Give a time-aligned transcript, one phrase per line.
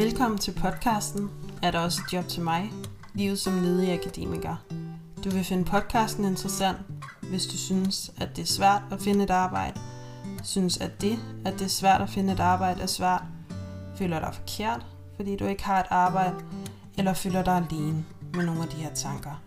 [0.00, 1.30] Velkommen til podcasten
[1.62, 2.72] Er der også et job til mig?
[3.14, 4.56] Livet som ledig akademiker.
[5.24, 6.78] Du vil finde podcasten interessant,
[7.30, 9.80] hvis du synes, at det er svært at finde et arbejde,
[10.42, 13.22] synes, at det, at det er svært at finde et arbejde, er svært,
[13.96, 14.86] føler dig forkert,
[15.16, 16.34] fordi du ikke har et arbejde,
[16.98, 19.42] eller føler dig alene med nogle af de her tanker.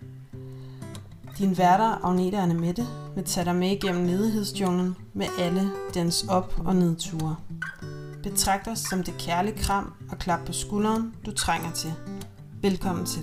[1.37, 6.61] Din værter, Agnete og Mette, vil tage dig med igennem ledighedsjunglen med alle dens op-
[6.65, 7.35] og nedture.
[8.23, 11.93] Betragt os som det kærlige kram og klap på skulderen, du trænger til.
[12.61, 13.21] Velkommen til.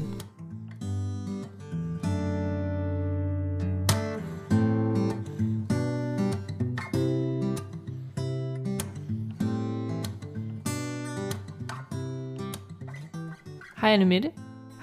[13.80, 14.30] Hej Anne Mette.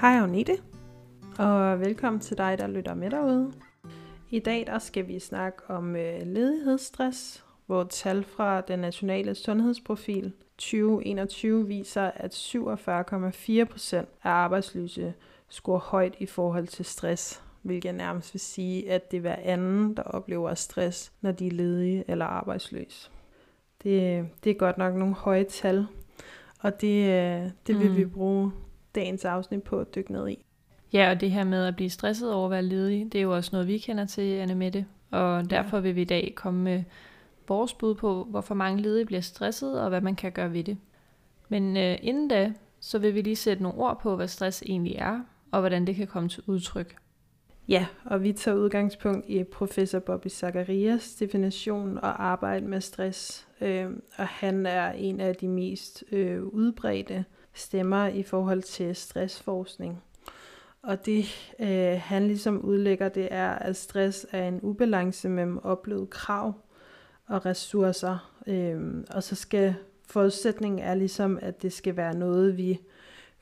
[0.02, 0.58] Hej Agnete,
[1.38, 3.54] og velkommen til dig, der lytter med derude.
[4.30, 10.34] I dag der skal vi snakke om øh, ledighedsstress, hvor tal fra den nationale sundhedsprofil
[10.58, 15.14] 2021 viser, at 47,4 procent af arbejdsløse
[15.50, 19.98] scorer højt i forhold til stress, hvilket nærmest vil sige, at det er hver anden,
[19.98, 23.10] der oplever stress, når de er ledige eller arbejdsløse.
[23.84, 25.88] Det, det er godt nok nogle høje tal,
[26.60, 27.98] og det, øh, det vil mm.
[27.98, 28.52] vi bruge
[28.96, 30.46] dagens afsnit på at dykke ned i.
[30.94, 33.36] Ja, og det her med at blive stresset over at være ledig, det er jo
[33.36, 34.86] også noget, vi kender til, Anne Mette.
[35.12, 36.84] Og derfor vil vi i dag komme med
[37.48, 40.78] vores bud på, hvorfor mange ledige bliver stresset, og hvad man kan gøre ved det.
[41.50, 44.96] Men øh, inden da, så vil vi lige sætte nogle ord på, hvad stress egentlig
[44.96, 45.20] er,
[45.52, 46.96] og hvordan det kan komme til udtryk.
[47.68, 53.48] Ja, og vi tager udgangspunkt i professor Bobby Zacharias definition og arbejde med stress.
[53.62, 60.04] Øh, og han er en af de mest øh, udbredte stemmer i forhold til stressforskning.
[60.82, 61.26] Og det
[61.60, 66.54] øh, han ligesom udlægger, det er, at stress er en ubalance mellem oplevet krav
[67.28, 68.32] og ressourcer.
[68.48, 69.76] Øh, og så skal
[70.08, 72.80] forudsætningen er ligesom, at det skal være noget, vi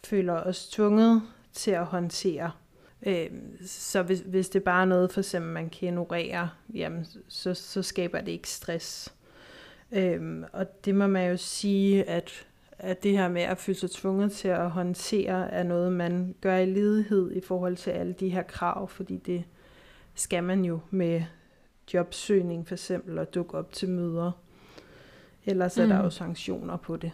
[0.04, 1.22] føler os tvunget
[1.54, 2.52] til at håndtere.
[3.06, 3.30] Øh,
[3.66, 7.82] så hvis, hvis det bare er noget, for eksempel man kan ignorere, jamen, så, så
[7.82, 9.14] skaber det ikke stress.
[9.92, 12.46] Øh, og det må man jo sige, at
[12.80, 16.58] at det her med at føle sig tvunget til at håndtere er noget, man gør
[16.58, 19.44] i ledighed i forhold til alle de her krav, fordi det
[20.16, 21.24] skal man jo med
[21.94, 24.32] jobsøgning for eksempel, og dukke op til møder.
[25.46, 25.84] Ellers mm.
[25.84, 26.04] er der mm.
[26.04, 27.12] jo sanktioner på det.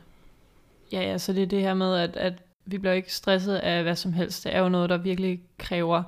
[0.92, 2.34] Ja, ja, så det er det her med, at, at
[2.66, 4.44] vi bliver ikke stresset af hvad som helst.
[4.44, 6.04] Det er jo noget, der virkelig kræver,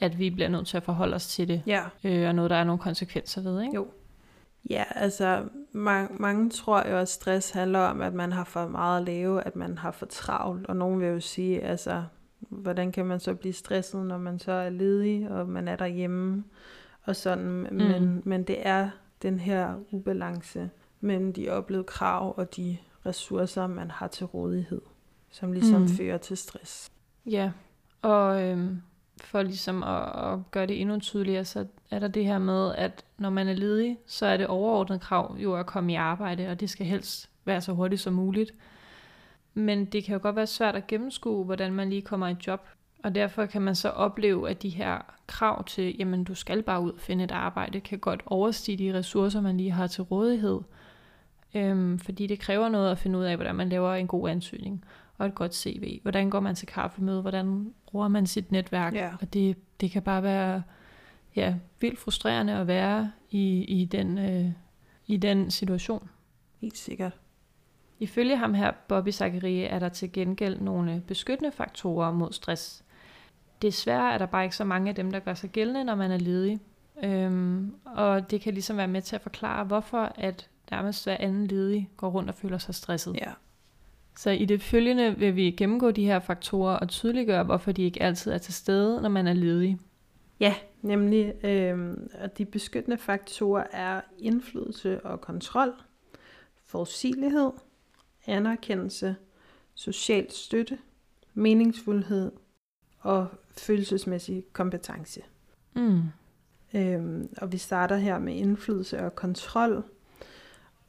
[0.00, 1.62] at vi bliver nødt til at forholde os til det.
[1.66, 1.82] Ja.
[2.04, 3.74] Øh, og noget, der er nogle konsekvenser ved, ikke?
[3.74, 3.86] Jo.
[4.70, 9.00] Ja, altså mange, mange tror jo, at stress handler om, at man har for meget
[9.00, 12.04] at lave, at man har for travlt, og nogen vil jo sige, altså,
[12.40, 16.44] hvordan kan man så blive stresset, når man så er ledig, og man er derhjemme,
[17.06, 17.76] og sådan, mm.
[17.76, 18.90] men, men det er
[19.22, 24.80] den her ubalance mellem de oplevede krav og de ressourcer, man har til rådighed,
[25.30, 25.88] som ligesom mm.
[25.88, 26.92] fører til stress.
[27.26, 27.52] Ja,
[28.02, 28.82] og øhm,
[29.20, 33.04] for ligesom at, at gøre det endnu tydeligere, så er der det her med, at
[33.18, 36.60] når man er ledig, så er det overordnet krav jo at komme i arbejde, og
[36.60, 38.54] det skal helst være så hurtigt som muligt.
[39.54, 42.68] Men det kan jo godt være svært at gennemskue, hvordan man lige kommer i job.
[43.06, 46.80] Og derfor kan man så opleve, at de her krav til, jamen du skal bare
[46.80, 50.60] ud og finde et arbejde, kan godt overstige de ressourcer, man lige har til rådighed.
[51.54, 54.84] Øhm, fordi det kræver noget at finde ud af, hvordan man laver en god ansøgning
[55.18, 56.00] og et godt CV.
[56.02, 57.20] Hvordan går man til kaffemøde?
[57.20, 58.94] Hvordan bruger man sit netværk?
[58.94, 59.10] Ja.
[59.20, 60.62] Og det, det kan bare være
[61.36, 64.50] ja, vildt frustrerende at være i, i, den, øh,
[65.06, 66.08] i den situation.
[66.60, 67.12] Helt sikkert.
[67.98, 72.82] Ifølge ham her, Bobby Zachary, er der til gengæld nogle beskyttende faktorer mod stress.
[73.62, 76.10] Desværre er der bare ikke så mange af dem, der gør sig gældende, når man
[76.10, 76.60] er ledig.
[77.04, 81.46] Øhm, og det kan ligesom være med til at forklare, hvorfor at nærmest hver anden
[81.46, 83.14] ledig går rundt og føler sig stresset.
[83.14, 83.32] Ja.
[84.16, 88.02] Så i det følgende vil vi gennemgå de her faktorer og tydeliggøre, hvorfor de ikke
[88.02, 89.78] altid er til stede, når man er ledig.
[90.40, 95.72] Ja, nemlig, øh, at de beskyttende faktorer er indflydelse og kontrol,
[96.64, 97.50] forudsigelighed,
[98.26, 99.16] anerkendelse,
[99.74, 100.78] social støtte,
[101.34, 102.32] meningsfuldhed
[103.00, 103.28] og
[103.60, 105.20] følelsesmæssig kompetence.
[105.76, 106.02] Mm.
[106.74, 109.84] Øhm, og vi starter her med indflydelse og kontrol,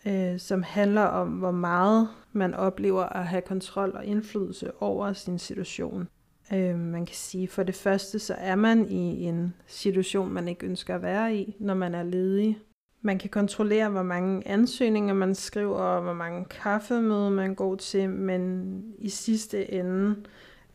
[0.05, 5.39] øh, som handler om, hvor meget man oplever at have kontrol og indflydelse over sin
[5.39, 6.07] situation.
[6.53, 10.65] Øh, man kan sige, for det første, så er man i en situation, man ikke
[10.65, 12.59] ønsker at være i, når man er ledig.
[13.01, 18.09] Man kan kontrollere, hvor mange ansøgninger man skriver, og hvor mange kaffemøder man går til,
[18.09, 20.15] men i sidste ende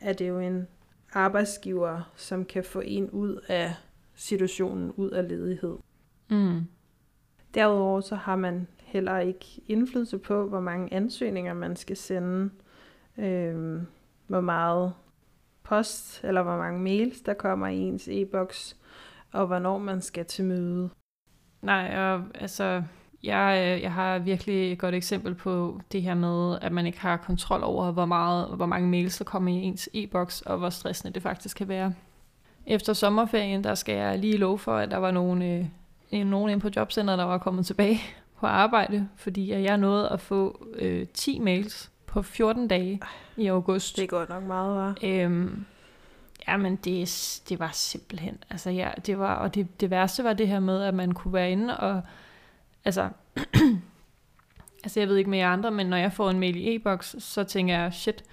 [0.01, 0.67] er det jo en
[1.13, 3.75] arbejdsgiver, som kan få en ud af
[4.15, 5.77] situationen, ud af ledighed.
[6.31, 6.61] Mm.
[7.55, 12.51] Derudover så har man heller ikke indflydelse på, hvor mange ansøgninger man skal sende.
[13.19, 13.83] øh,
[14.27, 14.95] hvor meget
[15.63, 18.77] post eller hvor mange mails, der kommer i ens e-boks,
[19.33, 20.91] og hvornår man skal til møde.
[21.63, 22.83] Nej, og altså,
[23.25, 27.17] jeg, jeg har virkelig et godt eksempel på det her med, at man ikke har
[27.17, 31.15] kontrol over, hvor, meget, hvor mange mails der kommer i ens e-boks, og hvor stressende
[31.15, 31.95] det faktisk kan være.
[32.67, 36.61] Efter sommerferien, der skal jeg lige love for, at der var nogen, øh, nogen inde
[36.61, 38.01] på jobcenteret, der var kommet tilbage
[38.41, 43.01] på arbejde, fordi jeg nåede at få øh, 10 mails på 14 dage
[43.37, 43.97] i august.
[43.97, 44.97] Det går nok meget, var.
[45.03, 45.65] Øhm,
[46.49, 50.33] ja, men det, det var simpelthen, altså ja, det var, og det, det værste var
[50.33, 52.03] det her med, at man kunne være inde og,
[52.85, 53.09] altså,
[54.85, 57.17] altså jeg ved ikke med jer andre, men når jeg får en mail i e-boks,
[57.19, 58.25] så tænker jeg, shit,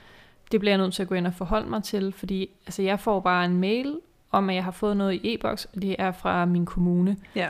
[0.51, 2.99] det bliver jeg nødt til at gå ind og forholde mig til, fordi altså, jeg
[2.99, 3.99] får bare en mail
[4.31, 7.17] om, at jeg har fået noget i e-boks, og det er fra min kommune.
[7.35, 7.49] Ja.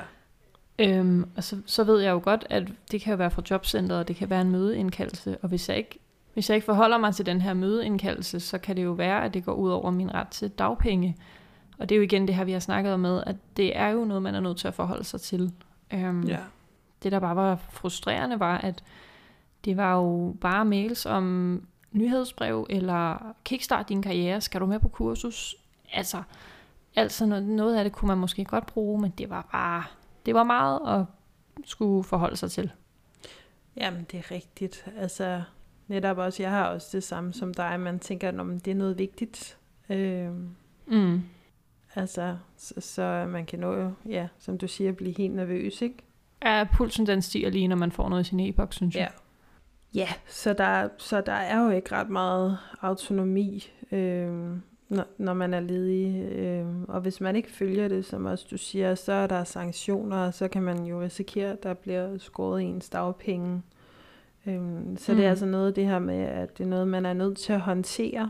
[0.79, 3.99] Øhm, og så, så ved jeg jo godt, at det kan jo være fra jobcentret,
[3.99, 5.99] og det kan være en mødeindkaldelse, og hvis jeg ikke
[6.33, 9.33] hvis jeg ikke forholder mig til den her mødeindkaldelse, så kan det jo være, at
[9.33, 11.17] det går ud over min ret til dagpenge.
[11.79, 13.87] Og det er jo igen det her, vi har snakket om med, at det er
[13.87, 15.51] jo noget, man er nødt til at forholde sig til.
[15.93, 16.37] Øhm, ja.
[17.03, 18.83] Det, der bare var frustrerende, var, at
[19.65, 24.87] det var jo bare mails om nyhedsbrev, eller kickstart din karriere, skal du med på
[24.87, 25.55] kursus?
[25.93, 26.23] Altså,
[26.95, 29.83] altså noget, af det kunne man måske godt bruge, men det var bare,
[30.25, 31.05] det var meget at
[31.65, 32.71] skulle forholde sig til.
[33.77, 34.85] Jamen, det er rigtigt.
[34.97, 35.41] Altså,
[35.87, 38.97] netop også, jeg har også det samme som dig, man tænker, at det er noget
[38.97, 39.57] vigtigt.
[39.89, 40.31] Øh,
[40.87, 41.21] mm.
[41.95, 45.97] Altså, så, så man kan nå, ja, som du siger, blive helt nervøs, ikke?
[46.45, 49.11] Ja, pulsen den stiger lige, når man får noget i sin e-boks, synes jeg.
[49.93, 54.57] Ja, ja så, der, så der er jo ikke ret meget autonomi, øh,
[54.89, 56.31] når, når man er ledig.
[56.31, 60.17] Øh, og hvis man ikke følger det, som også du siger, så er der sanktioner,
[60.17, 63.61] og så kan man jo risikere, at der bliver skåret ens dagpenge.
[64.45, 65.15] Øhm, så mm.
[65.15, 65.31] det er mm.
[65.31, 68.29] altså noget det her med, at det er noget, man er nødt til at håndtere,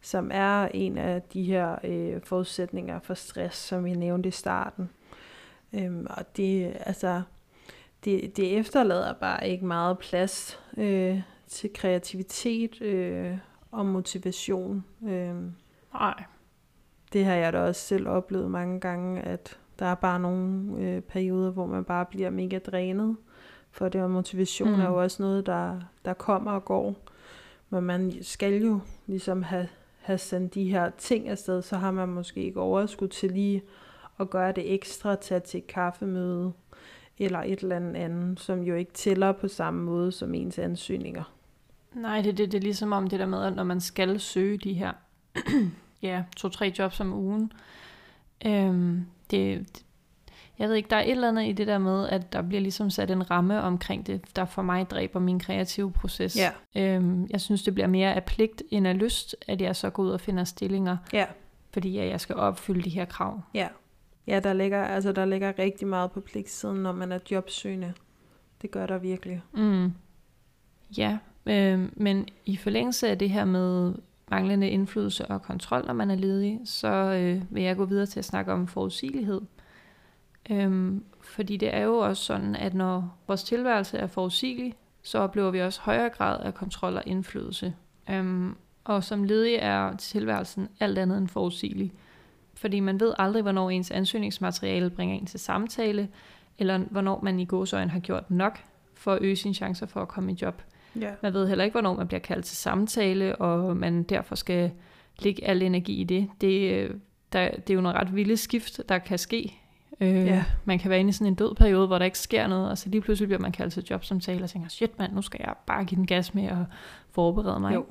[0.00, 4.90] som er en af de her øh, forudsætninger for stress, som vi nævnte i starten.
[5.72, 7.22] Øhm, og det, altså,
[8.04, 13.38] det, det efterlader bare ikke meget plads øh, til kreativitet øh,
[13.70, 14.84] og motivation.
[15.08, 15.34] Øh,
[15.92, 16.24] Nej.
[17.12, 21.00] Det har jeg da også selv oplevet mange gange, at der er bare nogle øh,
[21.00, 23.16] perioder, hvor man bare bliver mega drænet
[23.70, 24.80] for det, og motivation mm.
[24.80, 26.96] er jo også noget, der, der kommer og går.
[27.70, 29.68] Men man skal jo ligesom have,
[30.00, 33.62] have sendt de her ting afsted, så har man måske ikke overskud til lige
[34.20, 36.52] at gøre det ekstra, tage til et kaffemøde,
[37.18, 41.34] eller et eller andet andet, som jo ikke tæller på samme måde som ens ansøgninger.
[41.94, 44.58] Nej, det, det, det er ligesom om det der med, at når man skal søge
[44.58, 44.92] de her
[46.02, 47.52] ja, to-tre jobs om ugen,
[48.46, 49.66] øhm, det,
[50.58, 52.60] jeg ved ikke, der er et eller andet i det der med, at der bliver
[52.60, 56.36] ligesom sat en ramme omkring det, der for mig dræber min kreative proces.
[56.36, 56.50] Ja.
[56.76, 60.02] Øhm, jeg synes, det bliver mere af pligt end af lyst, at jeg så går
[60.02, 61.26] ud og finder stillinger, ja.
[61.70, 63.40] fordi jeg skal opfylde de her krav.
[63.54, 63.68] Ja,
[64.28, 67.92] ja der, ligger, altså, der ligger rigtig meget på pligtsiden, når man er jobsøgende.
[68.62, 69.42] Det gør der virkelig.
[69.52, 69.92] Mm.
[70.98, 73.94] Ja, øh, men i forlængelse af det her med
[74.30, 78.18] manglende indflydelse og kontrol, når man er ledig, så øh, vil jeg gå videre til
[78.18, 79.40] at snakke om forudsigelighed.
[80.50, 85.50] Øhm, fordi det er jo også sådan, at når vores tilværelse er forudsigelig, så oplever
[85.50, 87.74] vi også højere grad af kontrol og indflydelse.
[88.10, 91.92] Øhm, og som ledig er tilværelsen alt andet end forudsigelig.
[92.60, 96.08] Fordi man ved aldrig, hvornår ens ansøgningsmateriale bringer en til samtale,
[96.58, 98.58] eller hvornår man i gåsøjne har gjort nok
[98.94, 100.62] for at øge sine chancer for at komme i job.
[101.00, 101.10] Ja.
[101.22, 104.70] Man ved heller ikke, hvornår man bliver kaldt til samtale, og man derfor skal
[105.18, 106.28] lægge al energi i det.
[106.40, 106.90] Det, øh,
[107.32, 109.58] der, det er jo noget ret vilde skift, der kan ske
[110.00, 110.44] Øh, ja.
[110.64, 112.78] Man kan være inde i sådan en død periode, hvor der ikke sker noget, og
[112.78, 115.54] så lige pludselig bliver man kaldt til jobsamtale og tænker, shit mand, nu skal jeg
[115.66, 116.56] bare give den gas med at
[117.10, 117.74] forberede mig.
[117.74, 117.86] Jo.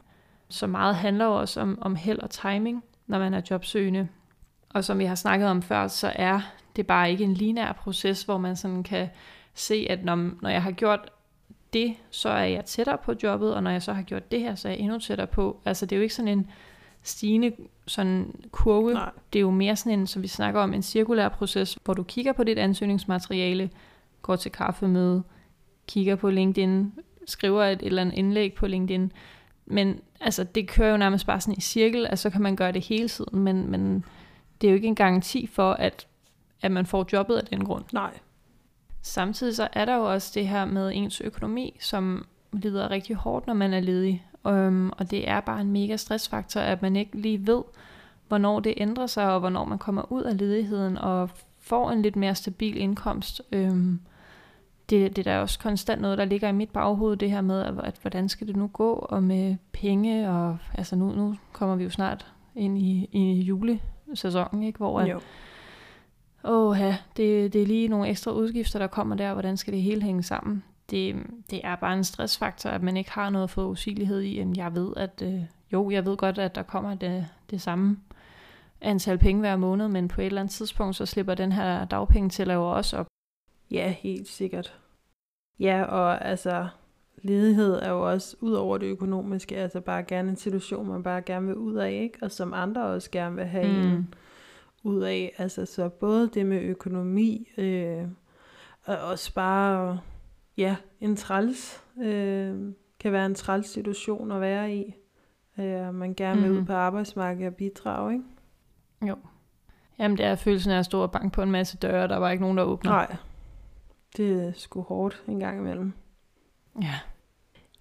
[0.50, 4.08] Så meget handler jo også om, om held og timing, når man er jobsøgende.
[4.78, 6.40] Og som vi har snakket om før, så er
[6.76, 9.10] det bare ikke en linær proces, hvor man sådan kan
[9.54, 11.12] se, at når, når jeg har gjort
[11.74, 14.56] det, så er jeg tættere på jobbet, og når jeg så har gjort det her,
[14.56, 15.60] så er jeg endnu tættere på.
[15.66, 16.48] Altså det er jo ikke sådan en
[17.04, 17.52] stigende
[17.88, 18.94] sådan kurve.
[18.94, 19.10] Nej.
[19.34, 22.04] Det er jo mere sådan en, som vi snakker om, en cirkulær proces, hvor du
[22.04, 23.70] kigger på dit ansøgningsmateriale,
[24.22, 25.24] går til kaffemøde,
[25.88, 26.94] kigger på LinkedIn,
[27.28, 29.12] skriver et, et eller andet indlæg på LinkedIn.
[29.66, 32.72] Men altså, det kører jo nærmest bare sådan i cirkel, altså så kan man gøre
[32.72, 34.06] det hele tiden, men, men
[34.62, 36.08] det er jo ikke en garanti for, at,
[36.62, 37.84] at man får jobbet af den grund.
[37.94, 38.20] Nej.
[39.02, 43.48] Samtidig så er der jo også det her med ens økonomi, som lider rigtig hårdt,
[43.48, 44.26] når man er ledig.
[44.44, 47.64] Um, og det er bare en mega stressfaktor, at man ikke lige ved,
[48.28, 52.16] hvornår det ændrer sig, og hvornår man kommer ud af ledigheden og får en lidt
[52.16, 53.42] mere stabil indkomst.
[53.56, 54.02] Um,
[54.90, 57.62] det, det er da også konstant noget, der ligger i mit baghoved, det her med,
[57.62, 61.76] at, at hvordan skal det nu gå, og med penge, og altså nu, nu kommer
[61.76, 63.44] vi jo snart ind i, i
[64.08, 64.78] julesæsonen, ikke?
[64.78, 65.24] hvor at,
[66.44, 69.82] åh ja, det, det er lige nogle ekstra udgifter, der kommer der, hvordan skal det
[69.82, 70.64] hele hænge sammen?
[70.90, 71.16] Det,
[71.50, 74.94] det er bare en stressfaktor, at man ikke har noget forudsigelighed i, end jeg ved,
[74.98, 75.42] at øh,
[75.74, 77.98] jo, jeg ved godt, at der kommer det, det samme
[78.82, 82.30] antal penge hver måned, men på et eller andet tidspunkt, så slipper den her dagpenge
[82.30, 83.08] til jo også op.
[83.72, 84.80] Ja, helt sikkert.
[85.60, 86.68] Ja, og altså,
[87.22, 91.22] ledighed er jo også ud over det økonomiske, altså bare gerne en situation, man bare
[91.22, 92.20] gerne vil ud af, ikke?
[92.22, 93.88] Og som andre også gerne vil have mm.
[93.92, 94.14] en
[94.84, 95.36] ud af.
[95.38, 98.04] Altså, så både det med økonomi, øh,
[98.86, 100.00] og også bare,
[100.58, 102.56] ja, en træls, øh,
[103.00, 104.96] kan være en træls situation at være i.
[105.60, 106.66] Øh, man gerne vil ud Mhm.
[106.66, 108.26] på arbejdsmarkedet og bidrage, ikke?
[109.08, 109.16] Jo.
[110.00, 112.30] Jamen, det er følelsen af at stå og banke på en masse døre, der var
[112.32, 112.92] ikke nogen, der åbner.
[112.92, 113.16] Nej,
[114.18, 115.94] det er sgu hårdt en gang imellem.
[116.82, 117.00] Ja.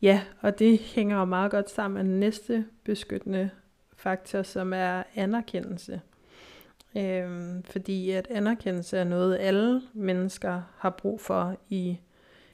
[0.03, 3.51] Ja, og det hænger jo meget godt sammen med den næste beskyttende
[3.97, 6.01] faktor, som er anerkendelse.
[6.97, 11.99] Øhm, fordi at anerkendelse er noget, alle mennesker har brug for i,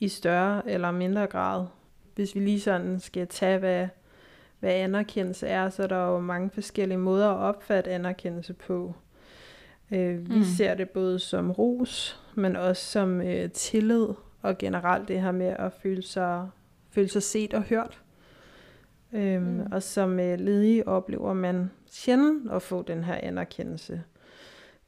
[0.01, 1.67] i større eller mindre grad.
[2.15, 3.89] Hvis vi lige sådan skal tage, hvad,
[4.61, 8.95] hvad anerkendelse er, så er der jo mange forskellige måder at opfatte anerkendelse på.
[9.91, 10.45] Øh, vi Mm.
[10.45, 14.07] ser det både som ros, men også som øh, tillid,
[14.43, 16.49] og generelt det her med at føle sig,
[16.91, 18.03] føle sig set og hørt.
[19.13, 19.49] Øhm, Mm.
[19.49, 19.73] mm.
[19.73, 24.03] Og som øh, ledig oplever man sjældent at få den her anerkendelse.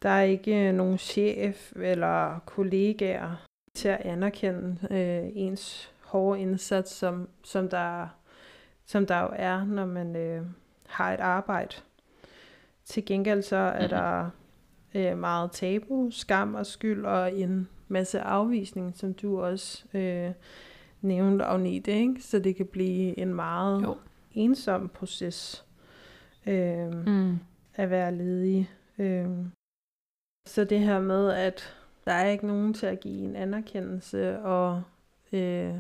[0.03, 6.91] Der er ikke øh, nogen chef eller kollegaer til at anerkende øh, ens hårde indsats,
[6.93, 8.07] som, som, der,
[8.87, 10.43] som der jo er, når man øh,
[10.87, 11.77] har et arbejde.
[12.85, 13.89] Til gengæld så er Mhm.
[13.89, 14.31] der
[14.95, 20.33] øh, meget tabu, skam og skyld og en masse afvisning, som du også øh,
[21.03, 22.23] nævnte, Agnete, ikke?
[22.23, 23.97] Så det kan blive en meget Jo.
[24.33, 25.65] ensom proces
[26.47, 27.39] øh, mm.
[27.75, 28.71] At være ledig.
[28.99, 29.29] Øh.
[30.47, 34.83] Så det her med, at der er ikke nogen til at give en anerkendelse, og
[35.33, 35.75] øh,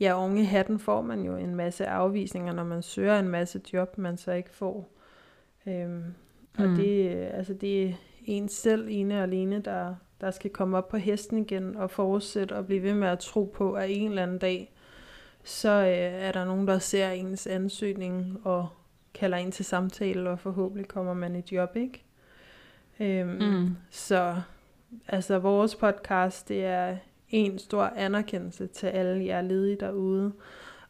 [0.00, 3.98] ja, unge hatten får man jo en masse afvisninger, når man søger en masse job,
[3.98, 4.88] man så ikke får.
[5.66, 5.88] Øh,
[6.58, 6.74] og Mm.
[6.76, 7.92] det, altså det er
[8.24, 12.52] en selv ene og alene, der, der skal komme op på hesten igen og fortsætte
[12.52, 14.72] og blive ved med at tro på, at en eller anden dag,
[15.44, 15.86] så øh,
[16.22, 18.68] er der nogen, der ser ens ansøgning og
[19.14, 22.04] kalder ind til samtale, og forhåbentlig kommer man i job, ikke?
[23.00, 23.76] Øhm, Mm.
[23.90, 24.36] Så
[25.08, 26.96] altså vores podcast, det er
[27.30, 30.32] en stor anerkendelse til alle jer ledige derude,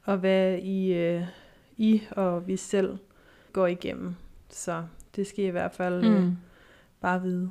[0.04, 1.22] og hvad I, øh,
[1.76, 2.98] I og vi selv
[3.52, 4.14] går igennem.
[4.50, 4.84] Så
[5.16, 6.36] det skal I i hvert fald øh, Mm.
[7.00, 7.50] bare vide.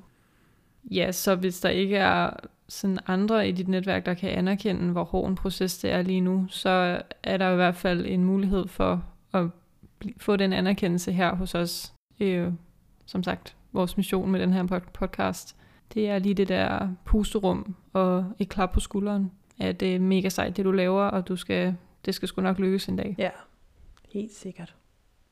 [0.92, 2.30] Ja, så hvis der ikke er
[2.70, 6.22] sådan andre i dit netværk, der kan anerkende, hvor hård en proces det er lige
[6.22, 9.46] nu, så er der i hvert fald en mulighed for at
[10.18, 11.94] få den anerkendelse her hos os.
[12.20, 12.52] Øh,
[13.06, 15.56] som sagt, vores mission med den her pod- podcast,
[15.94, 19.32] det er lige det der pusterum og et klap på skulderen.
[19.60, 21.76] At det er mega sejt, det du laver, og du skal,
[22.06, 23.16] det skal sgu nok lykkes en dag.
[23.18, 23.30] Ja,
[24.14, 24.76] helt sikkert.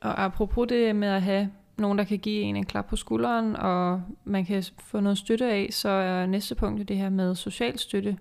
[0.02, 3.56] Og apropos det med at have nogen, der kan give en en klap på skulderen,
[3.56, 7.36] og man kan få noget støtte af, så er næste punkt jo det her med
[7.36, 8.18] social støtte.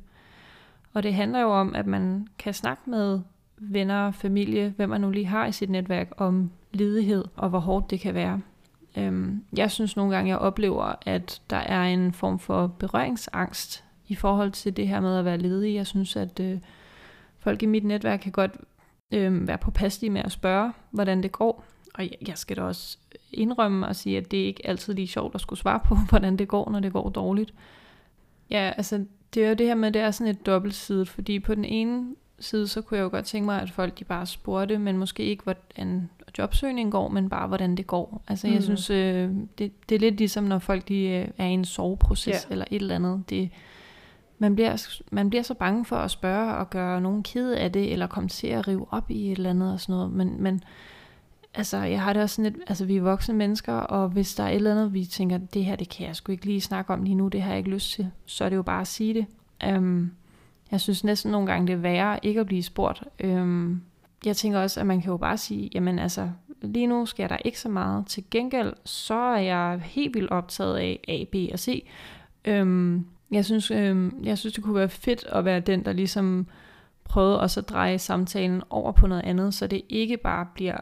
[0.93, 3.21] Og det handler jo om, at man kan snakke med
[3.59, 7.91] venner, familie, hvem man nu lige har i sit netværk, om ledighed og hvor hårdt
[7.91, 8.41] det kan være.
[8.99, 14.15] Øhm, jeg synes nogle gange, jeg oplever, at der er en form for berøringsangst i
[14.15, 15.75] forhold til det her med at være ledig.
[15.75, 16.59] Jeg synes, at øh,
[17.39, 18.57] folk i mit netværk kan godt
[19.13, 21.65] øh, være påpasselige med at spørge, hvordan det går.
[21.95, 22.99] Og jeg, skal da også
[23.33, 26.37] indrømme og sige, at det er ikke altid lige sjovt at skulle svare på, hvordan
[26.37, 27.55] det går, når det går dårligt.
[28.51, 31.39] Ja, altså det er jo det her med, at det er sådan et dobbeltsidigt, fordi
[31.39, 34.27] på den ene side, så kunne jeg jo godt tænke mig, at folk de bare
[34.27, 38.23] spurgte, men måske ikke, hvordan jobsøgningen går, men bare, hvordan det går.
[38.29, 38.63] Altså jeg Mm.
[38.63, 42.47] synes, øh, det, det er lidt ligesom, når folk de, øh, er i en soveproces
[42.49, 42.53] Ja.
[42.53, 43.23] eller et eller andet.
[43.31, 43.51] Det,
[44.39, 47.93] man, bliver, man bliver så bange for at spørge og gøre nogen ked af det,
[47.93, 50.11] eller komme til at rive op i et eller andet og sådan noget.
[50.13, 50.63] Men, men
[51.55, 54.45] altså, jeg har det også sådan lidt, altså vi er voksne mennesker, og hvis der
[54.45, 56.93] er et eller andet, vi tænker, det her, det kan jeg sgu ikke lige snakke
[56.93, 58.87] om lige nu, det har jeg ikke lyst til, så er det jo bare at
[58.87, 59.27] sige det.
[59.77, 60.13] Um,
[60.71, 63.03] jeg synes næsten nogle gange, det er værre ikke at blive spurgt.
[63.25, 63.83] Um,
[64.27, 66.31] jeg tænker også, at man kan jo bare sige, jamen altså,
[66.63, 68.07] lige nu sker der ikke så meget.
[68.07, 71.87] Til gengæld, så er jeg helt vildt optaget af A, B og C.
[72.49, 76.47] Um, jeg, synes, um, jeg synes, det kunne være fedt at være den, der ligesom
[77.05, 80.77] prøvede også at dreje samtalen over på noget andet, så det ikke bare bliver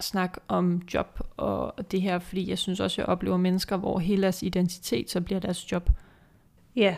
[0.00, 4.22] snak om job og det her, fordi jeg synes også, jeg oplever mennesker, hvor hele
[4.22, 5.90] deres identitet så bliver deres job.
[6.76, 6.96] Ja,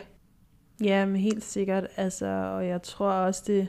[0.83, 1.87] Ja, men helt sikkert.
[1.95, 3.67] Altså, og jeg tror også, det,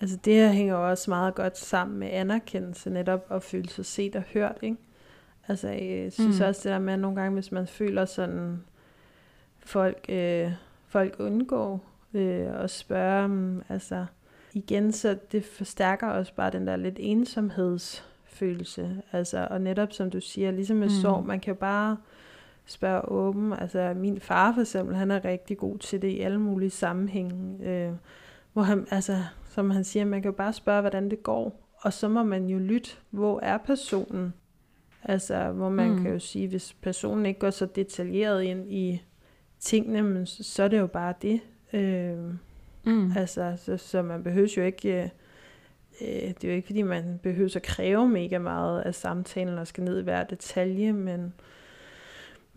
[0.00, 4.16] altså det her hænger også meget godt sammen med anerkendelse, netop at føle sig set
[4.16, 4.76] og hørt, ikke?
[5.48, 6.46] Altså, jeg synes mm.
[6.46, 8.64] også det der med, at nogle gange, hvis man føler sådan,
[9.58, 10.52] folk, øh,
[10.88, 14.06] folk undgår øh, at spørge, altså
[14.52, 16.98] igen, så det forstærker også bare den der lidt
[18.42, 19.02] ensomhedsfølelse.
[19.12, 20.94] Altså, og netop som du siger, ligesom med mm.
[21.02, 21.96] sorg, man kan jo bare
[22.66, 23.52] spørge åben.
[23.52, 27.68] Altså min far for eksempel, han er rigtig god til det i alle mulige sammenhænge.
[27.68, 27.92] Øh,
[28.52, 31.62] hvor han, altså, som han siger, man kan jo bare spørge, hvordan det går.
[31.80, 34.34] Og så må man jo lytte, hvor er personen?
[35.02, 36.02] Altså, hvor man mm.
[36.02, 39.02] kan jo sige, hvis personen ikke går så detaljeret ind i
[39.60, 41.40] tingene, men så, så er det jo bare det.
[41.72, 42.18] Øh,
[42.84, 43.12] mm.
[43.16, 45.10] Altså, så, så man behøver jo ikke...
[46.00, 49.66] Øh, det er jo ikke, fordi man behøver at kræve mega meget af samtalen og
[49.66, 51.32] skal ned i hver detalje, men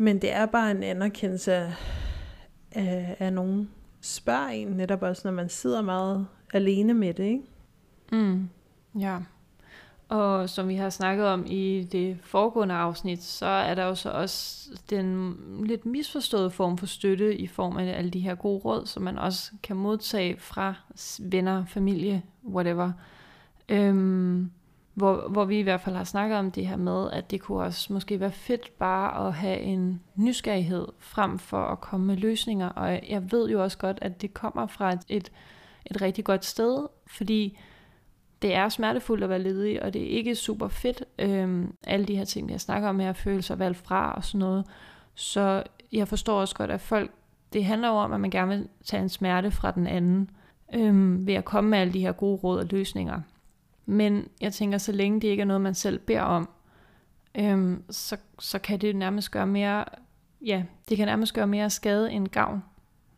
[0.02, 1.74] men det er bare en anerkendelse af,
[2.72, 3.70] af, af nogen
[4.02, 7.44] spørger en, netop også når man sidder meget alene med det, ikke?
[8.12, 8.50] Mm,
[9.00, 9.18] ja.
[10.10, 14.10] Og som vi har snakket om i det foregående afsnit, så er der jo så
[14.10, 18.86] også den lidt misforståede form for støtte i form af alle de her gode råd,
[18.86, 20.74] som man også kan modtage fra
[21.20, 22.92] venner, familie, whatever.
[23.70, 24.52] Øhm,
[24.94, 27.64] hvor, hvor vi i hvert fald har snakket om det her med, at det kunne
[27.64, 32.70] også måske være fedt bare at have en nysgerrighed frem for at komme med løsninger.
[32.70, 35.32] Og jeg ved jo også godt, at det kommer fra et, et,
[35.86, 37.58] et rigtig godt sted, fordi
[38.42, 41.04] det er smertefuldt at være ledig, og det er ikke super fedt.
[41.20, 44.66] Øhm, alle de her ting, jeg snakker om her, følelser valgt fra og sådan noget.
[45.16, 47.12] Så jeg forstår også godt, at folk,
[47.54, 50.30] det handler jo om, at man gerne vil tage en smerte fra den anden,
[50.76, 53.22] øhm, ved at komme med alle de her gode råd og løsninger.
[53.90, 56.50] Men jeg tænker, så længe det ikke er noget, man selv beder om,
[57.36, 59.86] øhm, så, så kan det nærmest gøre mere,
[60.46, 62.64] ja, det kan nærmest gøre mere skade end gavn.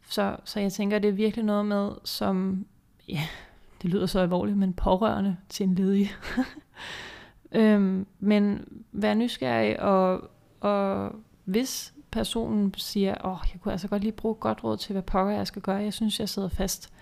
[0.09, 2.65] Så, så jeg tænker, det er virkelig noget med, som,
[3.07, 3.21] ja,
[3.81, 6.11] det lyder så alvorligt, men pårørende til en ledig.
[7.59, 11.11] øhm, men vær nysgerrig, og, og
[11.45, 15.03] hvis personen siger, åh, oh, jeg kunne altså godt lige bruge godt råd til, hvad
[15.03, 16.93] pokker jeg skal gøre, jeg synes, jeg sidder fast,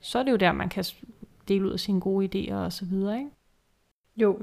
[0.00, 0.84] så er det jo der, man kan
[1.48, 3.30] dele ud af sine gode idéer og så videre, ikke?
[4.16, 4.38] Jo.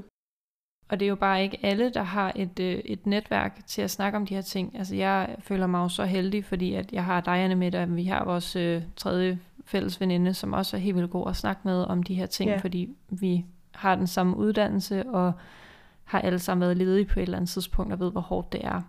[0.88, 3.90] Og det er jo bare ikke alle, der har et, øh, et netværk til at
[3.90, 4.78] snakke om de her ting.
[4.78, 7.96] Altså jeg føler mig jo så heldig, fordi at jeg har dig, Anne, med, og
[7.96, 11.60] vi har vores øh, tredje fælles veninde, som også er helt vildt god at snakke
[11.64, 12.56] med om de her ting, ja.
[12.56, 15.32] fordi vi har den samme uddannelse, og
[16.04, 18.64] har alle sammen været ledige på et eller andet tidspunkt, og ved, hvor hårdt det
[18.64, 18.82] er.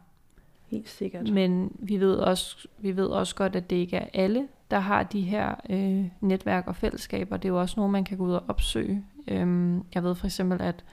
[0.68, 1.30] Helt sikkert.
[1.30, 5.04] Men vi ved også, vi ved også godt, at det ikke er alle, der har
[5.04, 7.38] de her øh, netværk og fællesskaber.
[7.38, 9.06] Det er jo også nogle, man kan gå ud og opsøge.
[9.28, 10.84] Øhm, jeg ved for eksempel, at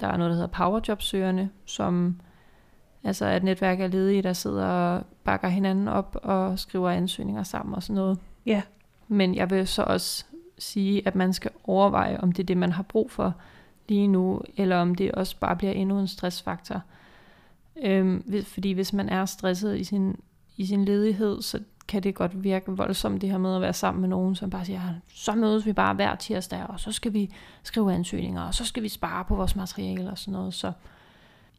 [0.00, 2.20] der er noget, der hedder Powerjobsøgerne, som
[3.04, 7.74] altså et netværk af ledige, der sidder og bakker hinanden op og skriver ansøgninger sammen
[7.74, 8.18] og sådan noget.
[8.46, 8.62] Ja.
[9.08, 10.24] Men jeg vil så også
[10.58, 13.34] sige, at man skal overveje, om det er det, man har brug for
[13.88, 16.82] lige nu, eller om det også bare bliver endnu en stressfaktor.
[17.82, 20.16] Øhm, fordi hvis man er stresset i sin,
[20.56, 24.00] i sin ledighed, så kan det godt virke voldsomt, det her med at være sammen
[24.00, 27.12] med nogen, som bare siger, ah, så mødes vi bare hver tirsdag, og så skal
[27.12, 30.54] vi skrive ansøgninger, og så skal vi spare på vores materiale og sådan noget.
[30.54, 30.72] Så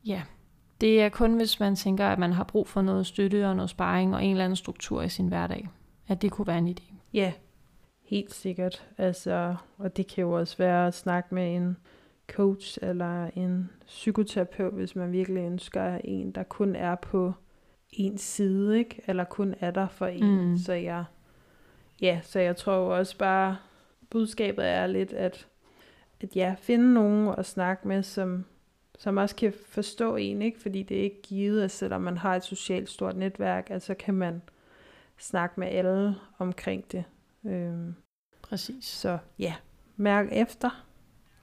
[0.06, 0.22] ja,
[0.82, 3.70] det er kun, hvis man tænker, at man har brug for noget støtte og noget
[3.70, 5.70] sparring og en eller anden struktur i sin hverdag,
[6.08, 6.94] at det kunne være en idé.
[7.13, 7.34] Ja,
[8.06, 8.88] helt sikkert.
[8.98, 11.78] Altså, og det kan jo også være at snakke med en
[12.28, 17.34] coach eller en psykoterapeut, hvis man virkelig ønsker en, der kun er på
[17.91, 19.02] en side, ikke?
[19.08, 20.49] Eller kun er der for en.
[20.49, 20.58] Mm.
[20.58, 21.04] Så jeg,
[22.02, 23.58] ja, så jeg tror jo også bare,
[24.10, 25.47] budskabet er lidt, at,
[26.21, 28.45] at ja, finde nogen at snakke med, som,
[28.97, 30.60] som også kan forstå en, ikke?
[30.60, 34.13] Fordi det er ikke givet, at selvom man har et socialt stort netværk, altså kan
[34.13, 34.41] man
[35.17, 37.04] snakke med alle omkring det.
[37.45, 37.95] Øhm,
[38.41, 38.86] Præcis.
[38.86, 39.56] Så ja,
[39.95, 40.86] mærk efter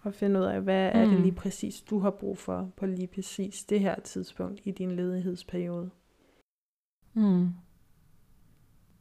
[0.03, 1.01] og finde ud af, hvad mm.
[1.01, 1.23] er det mm.
[1.23, 5.91] lige præcis, du har brug for på lige præcis det her tidspunkt i din ledighedsperiode.
[7.17, 7.49] Mm.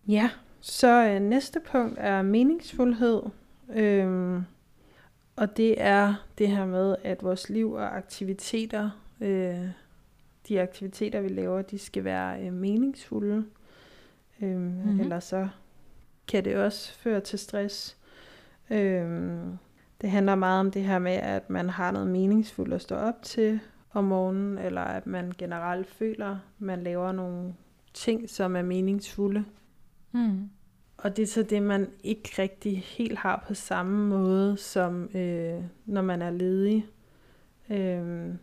[0.07, 0.29] Ja,
[0.61, 3.21] så øh, næste punkt er meningsfuldhed.
[3.69, 4.43] Øhm,
[5.35, 8.89] og det er det her med, at vores liv og aktiviteter,
[9.21, 9.67] øh,
[10.47, 13.45] de aktiviteter, vi laver, de skal være øh, meningsfulde.
[14.41, 14.99] Øhm, mm-hmm.
[14.99, 15.47] Ellers så
[16.27, 17.97] kan det også føre til stress.
[18.69, 19.57] Øhm,
[20.01, 23.21] det handler meget om det her med, at man har noget meningsfuldt at stå op
[23.23, 23.59] til
[23.93, 27.53] om morgenen, eller at man generelt føler, at man laver nogle
[27.95, 29.45] ting, som er meningsfulde.
[30.11, 30.49] Mm.
[30.97, 35.63] Og det er så det, man ikke rigtig helt har på samme måde, som øh,
[35.85, 36.85] når man er ledig.
[37.69, 38.33] Øh,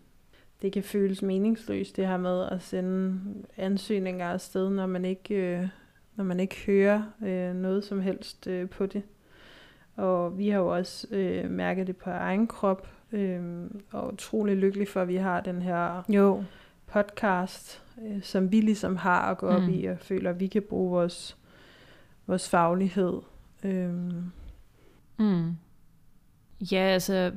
[0.62, 3.20] det kan føles meningsløst, det her med at sende
[3.56, 5.68] ansøgninger afsted, når man ikke øh,
[6.16, 9.02] når man ikke hører øh, noget som helst øh, på det.
[9.96, 14.88] Og vi har jo også øh, mærket det på egen krop, øh, og utrolig lykkelig
[14.88, 16.44] for, at vi har den her jo.
[16.86, 19.68] podcast, øh, som vi ligesom har at gå op mm.
[19.68, 21.36] i, og føler, at vi kan bruge vores,
[22.26, 23.20] vores faglighed.
[23.64, 23.94] Øh.
[25.18, 25.56] Mm.
[26.72, 27.32] Ja, altså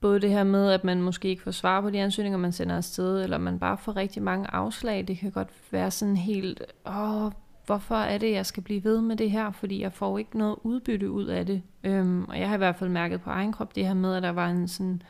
[0.00, 2.76] både det her med, at man måske ikke får svar på de ansøgninger, man sender
[2.76, 5.08] afsted, eller man bare får rigtig mange afslag.
[5.08, 7.32] Det kan godt være sådan helt, åh,
[7.66, 10.56] hvorfor er det, jeg skal blive ved med det her, fordi jeg får ikke noget
[10.62, 11.62] udbytte ud af det.
[11.84, 14.22] Øhm, og jeg har i hvert fald mærket på egen krop det her med, at
[14.22, 15.02] der var en sådan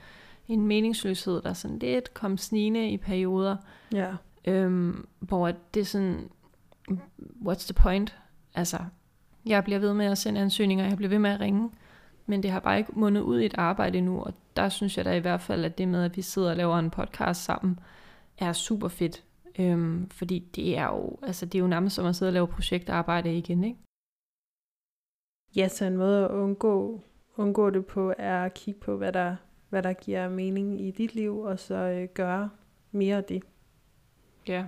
[0.48, 3.56] en meningsløshed, der sådan lidt kom snigende i perioder.
[3.92, 4.10] Ja.
[4.44, 6.30] Øhm, hvor det er sådan,
[7.46, 8.18] what's the point?
[8.54, 8.78] Altså,
[9.46, 11.70] jeg bliver ved med at sende ansøgninger, jeg bliver ved med at ringe,
[12.26, 15.04] men det har bare ikke mundet ud i et arbejde endnu, og der synes jeg
[15.04, 17.78] da i hvert fald, at det med, at vi sidder og laver en podcast sammen,
[18.38, 19.24] er super fedt.
[19.58, 22.46] Øhm, fordi det er jo, altså det er jo nærmest som at sidde og lave
[22.48, 23.78] projektarbejde igen, ikke?
[25.56, 27.00] Ja, så en måde at undgå,
[27.36, 29.36] undgå det på, er at kigge på, hvad der,
[29.68, 32.50] hvad der giver mening i dit liv, og så øh, gøre
[32.92, 33.42] mere af det.
[34.48, 34.64] Ja.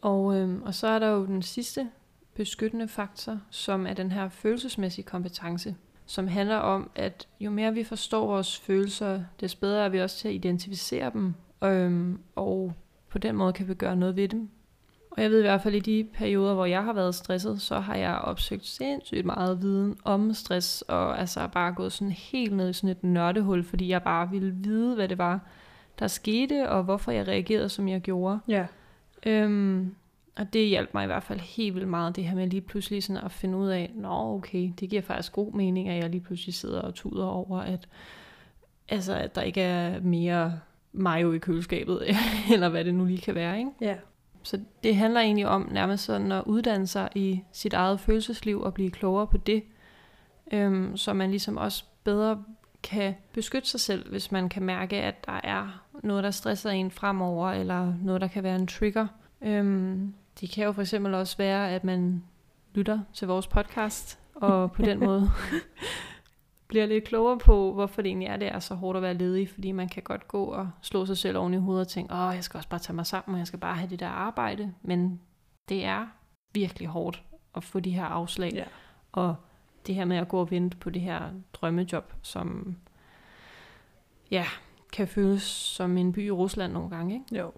[0.00, 1.90] Og, øhm, og så er der jo den sidste
[2.34, 5.76] beskyttende faktor, som er den her følelsesmæssige kompetence,
[6.06, 10.16] som handler om, at jo mere vi forstår vores følelser, des bedre er vi også
[10.18, 12.72] til at identificere dem, øhm, og
[13.08, 14.48] på den måde kan vi gøre noget ved dem.
[15.10, 17.80] Og jeg ved i hvert fald i de perioder, hvor jeg har været stresset, så
[17.80, 22.70] har jeg opsøgt sindssygt meget viden om stress, og altså bare gået sådan helt ned
[22.70, 25.40] i sådan et nørdehul, fordi jeg bare ville vide, hvad det var,
[25.98, 28.38] der skete, og hvorfor jeg reagerede, som jeg gjorde.
[28.48, 28.66] Ja.
[29.26, 29.94] Øhm,
[30.36, 33.02] og det hjalp mig i hvert fald helt vildt meget, det her med lige pludselig
[33.02, 36.20] sådan at finde ud af, nå okay, det giver faktisk god mening, at jeg lige
[36.20, 37.88] pludselig sidder og tuder over, at,
[38.88, 40.60] altså, at der ikke er mere
[40.92, 42.02] mayo i køleskabet,
[42.54, 43.58] eller hvad det nu lige kan være.
[43.58, 43.70] Ikke?
[43.80, 43.96] Ja.
[44.42, 48.74] Så det handler egentlig om nærmest sådan at uddanne sig i sit eget følelsesliv og
[48.74, 49.62] blive klogere på det,
[50.52, 52.44] øhm, så man ligesom også bedre
[52.82, 56.90] kan beskytte sig selv, hvis man kan mærke, at der er noget, der stresser en
[56.90, 59.06] fremover, eller noget, der kan være en trigger.
[59.42, 62.24] Øhm, det kan jo for eksempel også være, at man
[62.74, 65.30] lytter til vores podcast, og på den måde
[66.68, 69.48] bliver lidt klogere på, hvorfor det egentlig er, det er så hårdt at være ledig,
[69.48, 72.34] fordi man kan godt gå og slå sig selv oven i hovedet og tænke, åh,
[72.34, 74.74] jeg skal også bare tage mig sammen, og jeg skal bare have det der arbejde,
[74.82, 75.20] men
[75.68, 76.06] det er
[76.54, 77.22] virkelig hårdt
[77.54, 78.64] at få de her afslag, ja.
[79.12, 79.36] og
[79.86, 81.20] det her med at gå og vente på det her
[81.52, 82.76] drømmejob, som
[84.30, 84.46] ja,
[84.92, 87.42] kan føles som en by i Rusland nogle gange, ikke?
[87.42, 87.52] Jo.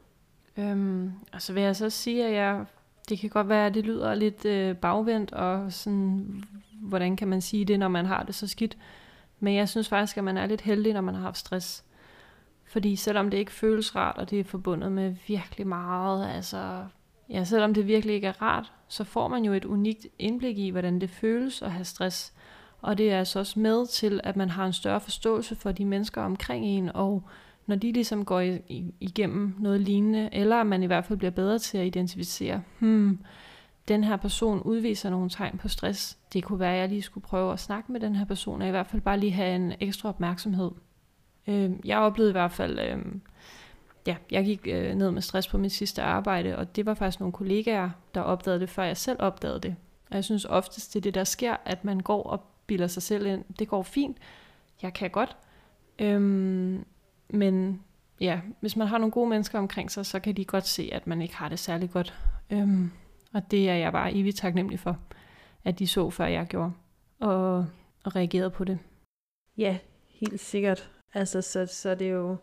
[0.57, 2.65] Øhm, og så vil jeg så sige, at jeg,
[3.09, 7.41] det kan godt være, at det lyder lidt øh, bagvendt, og sådan, hvordan kan man
[7.41, 8.77] sige det, når man har det så skidt.
[9.41, 11.85] Men jeg synes faktisk, at man er lidt heldig, når man har haft stress.
[12.65, 16.85] Fordi selvom det ikke føles rart, og det er forbundet med virkelig meget, altså,
[17.29, 20.71] ja, selvom det virkelig ikke er rart, så får man jo et unikt indblik i,
[20.71, 22.33] hvordan det føles at have stress.
[22.83, 25.85] Og det er altså også med til, at man har en større forståelse for de
[25.85, 27.23] mennesker omkring en, og
[27.67, 28.41] når de ligesom går
[29.01, 33.19] igennem noget lignende, eller at man i hvert fald bliver bedre til at identificere, hmm,
[33.89, 36.19] den her person udviser nogle tegn på stress.
[36.33, 38.69] Det kunne være, at jeg lige skulle prøve at snakke med den her person, og
[38.69, 40.71] i hvert fald bare lige have en ekstra opmærksomhed.
[41.47, 42.99] Øh, jeg oplevede i hvert fald, øh,
[44.07, 47.21] ja, jeg gik øh, ned med stress på mit sidste arbejde, og det var faktisk
[47.21, 49.77] nogle kollegaer, der opdagede det, før jeg selv opdagede det.
[50.11, 53.03] Og jeg synes oftest, det er det, der sker, at man går og bilder sig
[53.03, 53.45] selv ind.
[53.59, 54.17] Det går fint,
[54.83, 55.37] jeg kan godt.
[55.99, 56.85] Øhm,
[57.29, 57.83] men
[58.21, 61.07] ja, hvis man har nogle gode mennesker omkring sig, så kan de godt se, at
[61.07, 62.15] man ikke har det særlig godt.
[62.51, 62.91] Øhm,
[63.35, 64.99] og det er jeg bare evigt taknemmelig for,
[65.65, 66.73] at de så, før jeg gjorde,
[67.21, 67.67] og,
[68.05, 68.79] og reagerede på det.
[69.57, 69.79] Ja,
[70.09, 70.91] helt sikkert.
[71.15, 72.37] Altså, så, så det er jo,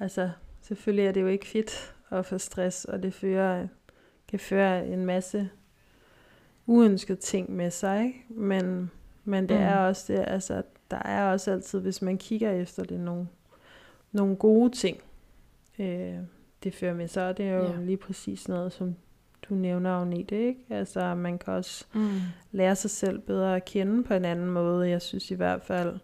[0.00, 3.68] altså, selvfølgelig er det jo ikke fedt at få stress, og det fører,
[4.28, 5.50] kan føre en masse
[6.66, 8.24] uønskede ting med sig, ikke?
[8.28, 8.90] Men,
[9.26, 9.62] men det mm.
[9.62, 13.26] er også det, altså, der er også altid, hvis man kigger efter det, nogle,
[14.12, 15.00] nogle gode ting,
[15.78, 16.14] øh,
[16.64, 17.80] det fører med sig, det er jo ja.
[17.80, 18.94] lige præcis noget, som
[19.48, 20.60] du nævner, Agnete, ikke?
[20.70, 22.20] Altså, man kan også mm.
[22.52, 24.88] lære sig selv bedre at kende på en anden måde.
[24.88, 25.98] Jeg synes i hvert fald,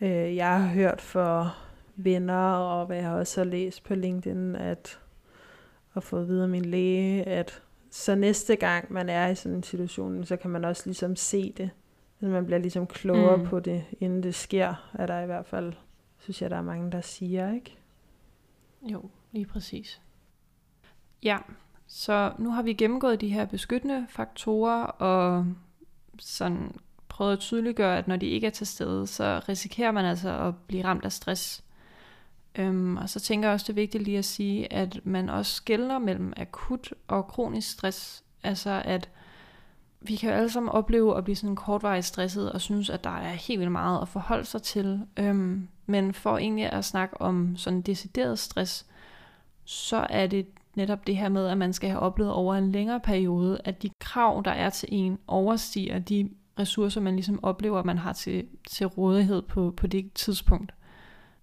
[0.00, 1.56] øh, jeg har hørt for
[1.96, 4.98] venner, og hvad jeg også har læst på LinkedIn, at
[5.96, 10.24] og fået videre min læge, at så næste gang man er i sådan en situation,
[10.24, 11.70] så kan man også ligesom se det.
[12.20, 13.44] Så man bliver ligesom klogere mm.
[13.44, 15.72] på det, inden det sker, er der i hvert fald,
[16.18, 17.78] synes jeg, der er mange, der siger, ikke?
[18.82, 20.00] Jo, lige præcis.
[21.22, 21.38] Ja,
[21.86, 25.46] så nu har vi gennemgået de her beskyttende faktorer, og
[26.18, 26.74] sådan
[27.08, 30.54] prøvet at tydeliggøre, at når de ikke er til stede, så risikerer man altså at
[30.66, 31.64] blive ramt af stress.
[32.54, 35.54] Øhm, og så tænker jeg også, det er vigtigt lige at sige, at man også
[35.54, 38.24] skældner mellem akut og kronisk stress.
[38.42, 39.10] Altså at
[40.00, 43.10] vi kan jo alle sammen opleve at blive sådan kortvarigt stresset og synes, at der
[43.10, 45.00] er helt vildt meget at forholde sig til.
[45.16, 48.86] Øhm, men for egentlig at snakke om sådan decideret stress,
[49.64, 53.00] så er det netop det her med, at man skal have oplevet over en længere
[53.00, 57.98] periode, at de krav, der er til en, overstiger de ressourcer, man ligesom oplever, man
[57.98, 60.74] har til, til rådighed på, på det tidspunkt.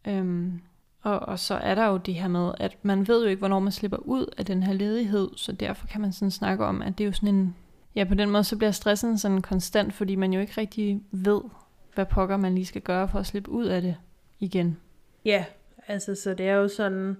[0.07, 0.61] Øhm,
[1.01, 3.59] og, og så er der jo det her med, at man ved jo ikke, hvornår
[3.59, 6.97] man slipper ud af den her ledighed, så derfor kan man sådan snakke om, at
[6.97, 7.55] det er jo sådan en,
[7.95, 11.41] ja på den måde, så bliver stressen sådan konstant, fordi man jo ikke rigtig ved,
[11.93, 13.95] hvad pokker man lige skal gøre for at slippe ud af det
[14.39, 14.77] igen.
[15.25, 15.45] Ja,
[15.87, 17.17] altså så det er jo sådan,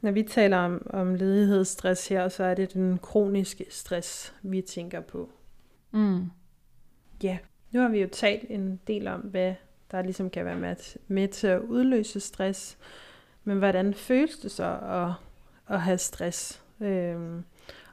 [0.00, 5.00] når vi taler om, om ledighedsstress her, så er det den kroniske stress, vi tænker
[5.00, 5.30] på.
[5.90, 6.30] Mm.
[7.22, 7.38] Ja,
[7.72, 9.54] nu har vi jo talt en del om, hvad
[9.90, 10.76] der ligesom kan være med,
[11.08, 12.78] med til at udløse stress.
[13.44, 15.12] Men hvordan føles det så at,
[15.74, 16.62] at have stress?
[16.80, 17.44] Øhm,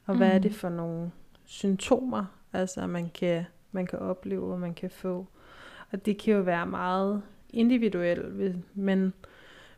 [0.06, 0.36] og hvad mm.
[0.36, 1.12] er det for nogle
[1.50, 5.28] symptomer, altså man kan, man kan opleve, og man kan få?
[5.92, 9.14] Og det kan jo være meget individuelt, men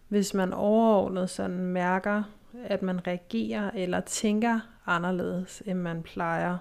[0.07, 2.23] hvis man overordnet sådan mærker,
[2.63, 6.57] at man reagerer eller tænker anderledes, end man plejer,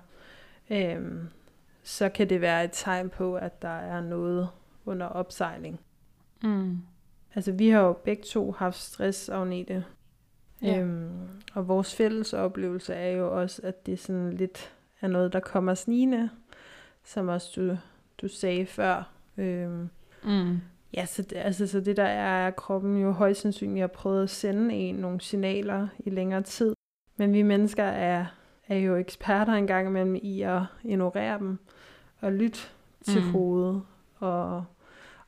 [0.71, 1.29] øhm,
[1.83, 4.49] så kan det være et tegn på, at der er noget
[4.85, 5.81] under opsejling.
[6.43, 6.79] Mm.
[7.35, 9.85] Altså vi har jo begge to haft stress, Agnete.
[10.63, 10.79] Ja.
[10.79, 15.41] Øhm, og vores fælles oplevelse er jo også, at det sådan lidt er noget, der
[15.41, 16.31] kommer snigende,
[17.05, 17.77] som også du,
[18.23, 19.03] du sagde før.
[19.37, 19.89] Øhm,
[20.25, 20.61] Mm.
[20.95, 24.23] ja, så det, altså, så det der er, at kroppen jo højst sandsynligt har prøvet
[24.23, 26.75] at sende en nogle signaler i længere tid.
[27.17, 28.27] Men vi mennesker er,
[28.69, 31.59] er jo eksperter engang imellem i at ignorere dem
[32.21, 32.59] og lytte
[33.05, 33.31] til Mm.
[33.31, 33.83] hovedet.
[34.19, 34.65] Og,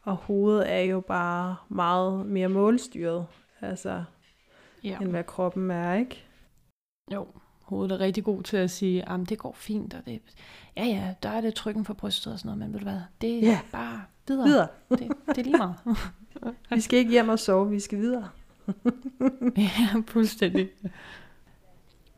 [0.02, 3.26] og hovedet er jo bare meget mere målstyret,
[3.61, 4.04] altså,
[4.85, 4.98] Ja.
[5.00, 6.24] end hvad kroppen er, ikke?
[7.14, 7.26] Jo,
[7.72, 10.20] hovedet er rigtig god til at sige, at det går fint, og det,
[10.76, 13.00] ja ja, der er det trykken for brystet og sådan noget, men ved du hvad,
[13.20, 13.58] det er Ja.
[13.72, 14.46] bare videre.
[14.46, 14.68] Videre.
[14.90, 15.74] Det, det er lige meget.
[16.70, 18.28] Vi skal ikke hjem og sove, vi skal videre.
[19.56, 20.68] ja, fuldstændig.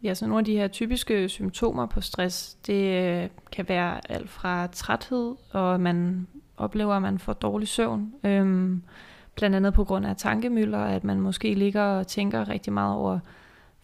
[0.03, 4.31] Ja, så nogle af de her typiske symptomer på stress, det øh, kan være alt
[4.31, 8.13] fra træthed, og man oplever, at man får dårlig søvn.
[8.25, 8.83] Øhm,
[9.35, 13.19] blandt andet på grund af tankemøller, at man måske ligger og tænker rigtig meget over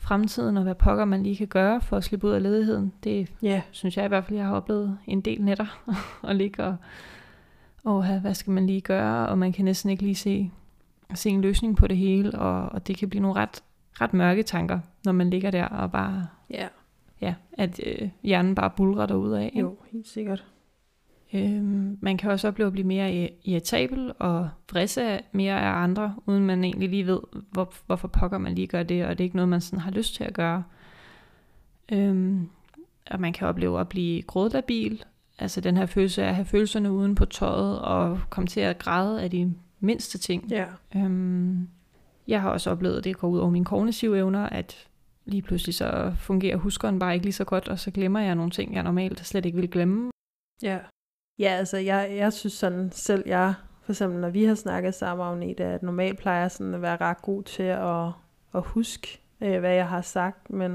[0.00, 2.92] fremtiden, og hvad pokker man lige kan gøre for at slippe ud af ledigheden.
[3.04, 5.82] Det Ja, synes jeg i hvert fald, jeg har oplevet en del nætter
[6.28, 6.76] at ligge og,
[7.84, 10.50] og hvad skal man lige gøre, og man kan næsten ikke lige se,
[11.14, 13.62] se en løsning på det hele, og, og det kan blive nogle ret,
[14.00, 16.68] ret mørke tanker, når man ligger der og bare, ja,
[17.20, 19.42] ja, at øh, hjernen bare bulrer derudad.
[19.42, 19.60] Ikke?
[19.60, 20.44] jo, helt sikkert.
[21.34, 26.14] Øhm, man kan også opleve at blive mere i- irritabel og vrisse mere af andre,
[26.26, 29.26] uden man egentlig lige ved, hvor, hvorfor pokker man lige gør det, og det er
[29.26, 30.64] ikke noget, man sådan har lyst til at gøre.
[31.92, 32.48] Øhm,
[33.10, 35.04] og man kan opleve at blive grådlabil,
[35.38, 38.78] altså den her følelse af at have følelserne uden på tøjet, og komme til at
[38.78, 40.44] græde af de mindste ting.
[40.50, 40.64] Ja,
[40.96, 41.68] Øhm,
[42.28, 44.88] jeg har også oplevet, at det går ud over mine kognitive evner, at
[45.24, 48.50] lige pludselig så fungerer huskeren bare ikke lige så godt, og så glemmer jeg nogle
[48.50, 50.10] ting, jeg normalt slet ikke vil glemme.
[50.62, 50.78] ja.
[51.40, 55.26] Ja, altså jeg, jeg synes sådan selv, jeg, for eksempel når vi har snakket sammen,
[55.26, 58.06] Agnete, at normalt plejer jeg sådan at være ret god til at,
[58.54, 60.72] at huske, øh, hvad jeg har sagt, men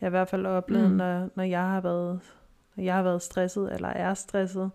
[0.00, 0.96] jeg har i hvert fald oplevet, Mm.
[0.96, 2.20] når, når, jeg har været,
[2.76, 4.70] når jeg har været stresset, eller er stresset,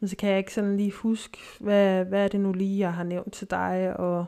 [0.00, 2.92] men så kan jeg ikke sådan lige huske, hvad, hvad er det nu lige, jeg
[2.92, 4.24] har nævnt til dig, og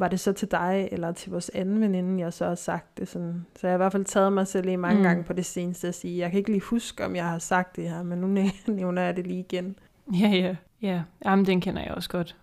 [0.00, 3.08] var det så til dig, eller til vores anden veninde, jeg så har sagt det
[3.08, 3.46] sådan.
[3.56, 5.02] Så jeg har i hvert fald taget mig selv i mange Mm.
[5.02, 7.76] gange på det seneste at sige, jeg kan ikke lige huske, om jeg har sagt
[7.76, 9.76] det her, men nu næ- nævner jeg det lige igen.
[10.20, 10.56] Ja, ja.
[10.82, 12.36] Ja, jamen den kender jeg også godt.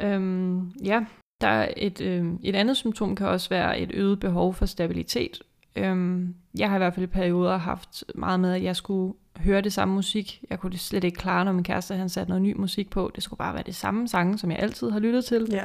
[0.00, 1.04] Øhm, ja,
[1.40, 5.42] der er et, øhm, et andet symptom kan også være et øget behov for stabilitet.
[5.76, 9.60] Øhm, jeg har i hvert fald i perioder haft meget med, at jeg skulle høre
[9.60, 10.44] det samme musik.
[10.50, 13.10] Jeg kunne det slet ikke klare, når min kæreste han satte noget ny musik på.
[13.14, 15.46] Det skulle bare være det samme sange, som jeg altid har lyttet til.
[15.50, 15.64] Ja.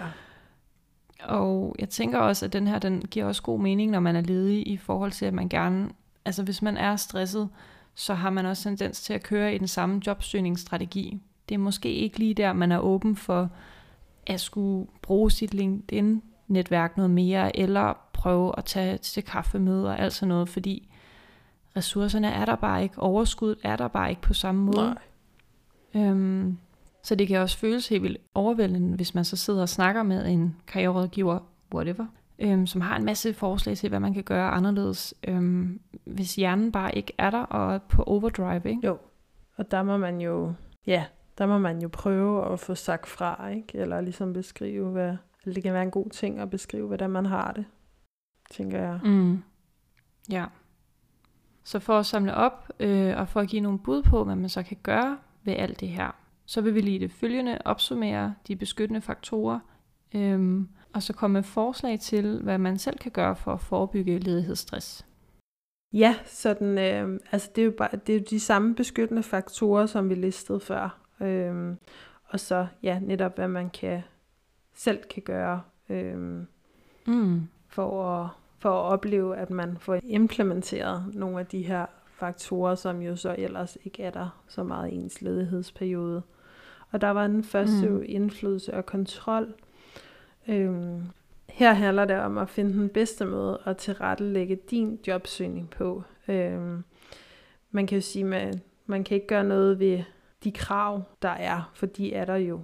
[1.24, 4.22] Og jeg tænker også, at den her, den giver også god mening, når man er
[4.22, 5.90] ledig, i forhold til, at man gerne,
[6.26, 7.50] altså hvis man er stresset,
[7.96, 11.22] så har man også tendens til at køre i den samme jobsøgningsstrategi.
[11.50, 13.50] Det er måske ikke lige der, man er åben for
[14.28, 20.14] at skulle bruge sit LinkedIn-netværk noget mere, eller prøve at tage til kaffemøder og alt
[20.14, 20.90] sådan noget, fordi
[21.78, 24.96] ressourcerne er der bare ikke, overskuddet er der bare ikke på samme måde.
[25.94, 26.06] Nej.
[26.06, 26.58] Øhm,
[27.04, 30.28] så det kan også føles helt vildt overvældende, hvis man så sidder og snakker med
[30.28, 31.40] en karriererådgiver,
[31.74, 32.06] whatever,
[32.40, 36.72] øhm, som har en masse forslag til, hvad man kan gøre anderledes, øhm, hvis hjernen
[36.72, 38.70] bare ikke er der og er på overdrive.
[38.70, 38.88] Ikke?
[38.88, 38.98] Jo,
[39.58, 40.54] og der må man jo,
[40.88, 41.06] ja,
[41.38, 43.78] der må man jo prøve at få sagt fra, ikke?
[43.78, 47.26] Eller ligesom beskrive, hvad, eller det kan være en god ting at beskrive, hvordan man
[47.26, 47.66] har det,
[48.52, 49.00] tænker jeg.
[49.04, 49.44] Mm.
[50.32, 50.46] Ja.
[51.64, 54.50] Så for at samle op øh, og for at give nogle bud på, hvad man
[54.50, 56.12] så kan gøre ved alt det her,
[56.50, 59.60] så vil vi lige det følgende opsummere de beskyttende faktorer,
[60.16, 60.62] øh,
[60.94, 65.06] og så komme med forslag til, hvad man selv kan gøre for at forebygge ledighedsstress.
[65.94, 69.86] Ja, sådan, øh, altså det er, jo bare, det er jo de samme beskyttende faktorer,
[69.86, 71.00] som vi listede før.
[71.22, 71.76] Øh,
[72.26, 74.02] og så ja, netop hvad man kan
[74.74, 76.18] selv kan gøre øh,
[77.08, 77.48] mm.
[77.68, 83.02] for, at, for at opleve, at man får implementeret nogle af de her faktorer, som
[83.02, 86.24] jo så ellers ikke er der så meget i ens ledighedsperiode.
[86.92, 88.04] Og der var den første mm.
[88.06, 89.54] indflydelse og kontrol.
[90.48, 91.02] Øhm,
[91.50, 96.04] her handler det om at finde den bedste måde at tilrettelægge din jobsøgning på.
[96.28, 96.84] Øhm,
[97.72, 100.04] man kan jo sige, at man kan ikke gøre noget ved
[100.44, 102.62] de krav, der er, for de er der jo.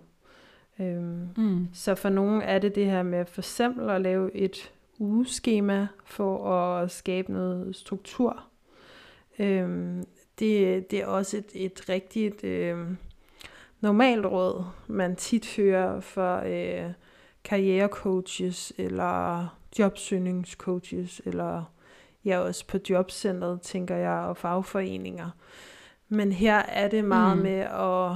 [0.79, 1.67] Øhm, mm.
[1.73, 6.53] Så for nogen er det det her med for eksempel at lave et ugeskema for
[6.53, 8.43] at skabe noget struktur.
[9.39, 10.03] Øhm,
[10.39, 12.77] det, det er også et, et rigtigt øh,
[13.81, 16.91] normalt råd, man tit hører for øh,
[17.43, 19.47] karrierecoaches eller
[19.79, 21.63] jobsøgningscoaches eller
[22.25, 25.29] ja, også på jobcentret, tænker jeg, og fagforeninger.
[26.09, 27.43] Men her er det meget mm.
[27.43, 28.11] med at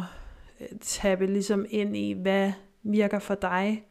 [0.61, 2.51] øh, tabe ligesom ind i, hvad
[2.83, 3.85] virker for dig.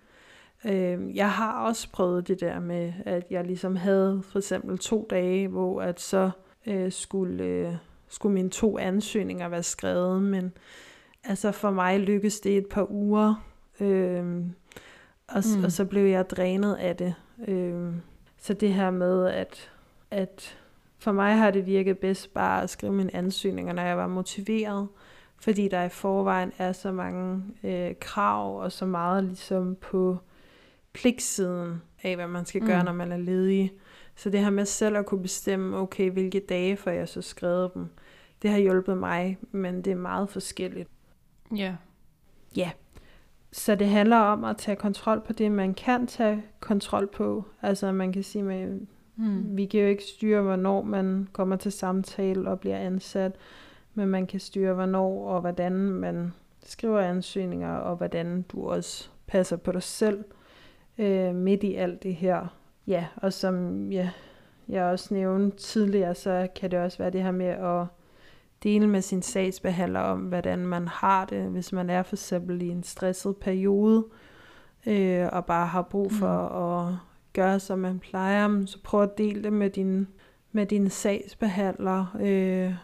[0.65, 5.07] Øh, jeg har også prøvet det der med, at jeg ligesom havde for eksempel to
[5.11, 6.31] dage, hvor at så
[6.67, 7.75] øh, skulle, øh,
[8.09, 10.53] skulle mine to ansøgninger være skrevet, men
[11.25, 13.45] altså for mig lykkedes det et par uger,
[13.81, 14.45] øh,
[15.29, 15.65] og, mm.
[15.65, 17.15] og så blev jeg drænet af det.
[17.49, 17.93] Øh,
[18.39, 19.71] så det her med, at,
[20.11, 20.59] at
[20.99, 24.89] for mig har det virket bedst bare at skrive mine ansøgninger, når jeg var motiveret,
[25.41, 30.19] fordi der i forvejen er så mange øh, krav og så meget ligesom på
[30.93, 32.67] pligtsiden af, hvad man skal mm.
[32.67, 33.73] gøre, når man er ledig.
[34.17, 37.71] Så det her med selv at kunne bestemme, okay, hvilke dage får jeg så skrevet
[37.75, 37.87] dem,
[38.43, 40.89] det har hjulpet mig, men det er meget forskelligt.
[41.57, 41.75] Ja.
[42.57, 42.71] Ja.
[43.53, 47.45] Så det handler om at tage kontrol på det, man kan tage kontrol på.
[47.63, 48.69] Altså man kan sige, at
[49.17, 49.57] mm.
[49.57, 53.33] vi kan jo ikke styre, hvornår man kommer til samtale og bliver ansat,
[53.95, 56.33] men man kan styre, hvornår og hvordan man
[56.65, 60.25] skriver ansøgninger, og hvordan du også passer på dig selv
[60.99, 62.47] øh, midt i alt det her.
[62.87, 64.11] Ja, og som ja,
[64.69, 67.87] jeg også nævnte tidligere, så kan det også være det her med at
[68.63, 72.69] dele med sin sagsbehandler om, hvordan man har det, hvis man er for eksempel i
[72.69, 74.07] en stresset periode,
[74.87, 76.93] øh, og bare har brug for mm.
[76.93, 76.99] at
[77.33, 80.09] gøre, som man plejer, så prøv at dele det med din,
[80.53, 82.75] med din sagsbehandler, øh,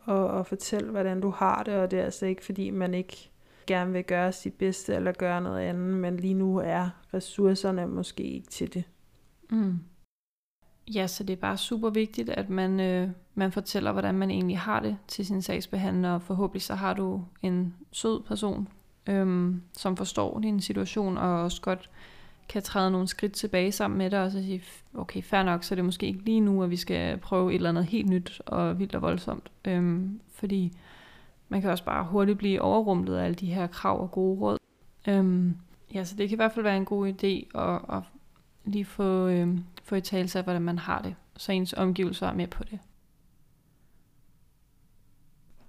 [0.00, 3.30] og, og fortælle, hvordan du har det, og det er altså ikke, fordi man ikke
[3.66, 8.22] gerne vil gøre sit bedste, eller gøre noget andet, men lige nu er ressourcerne måske
[8.22, 8.84] ikke til det.
[9.50, 9.78] Mm.
[10.94, 14.58] Ja, så det er bare super vigtigt, at man, øh, man fortæller, hvordan man egentlig
[14.58, 18.68] har det til sin sagsbehandler, og forhåbentlig så har du en sød person,
[19.06, 21.90] øhm, som forstår din situation, og også godt
[22.48, 24.62] kan træde nogle skridt tilbage sammen med dig, og så sige,
[24.94, 27.54] okay, fair nok, så det er måske ikke lige nu, at vi skal prøve et
[27.54, 29.50] eller andet helt nyt og vildt og voldsomt.
[29.64, 30.72] Øhm, fordi
[31.48, 34.58] man kan også bare hurtigt blive overrumlet af alle de her krav og gode råd.
[35.08, 35.56] Øhm,
[35.94, 38.02] ja, så det kan i hvert fald være en god idé at, at
[38.64, 42.34] lige få, øhm, få i tale sig, hvordan man har det, så ens omgivelser er
[42.34, 42.78] med på det.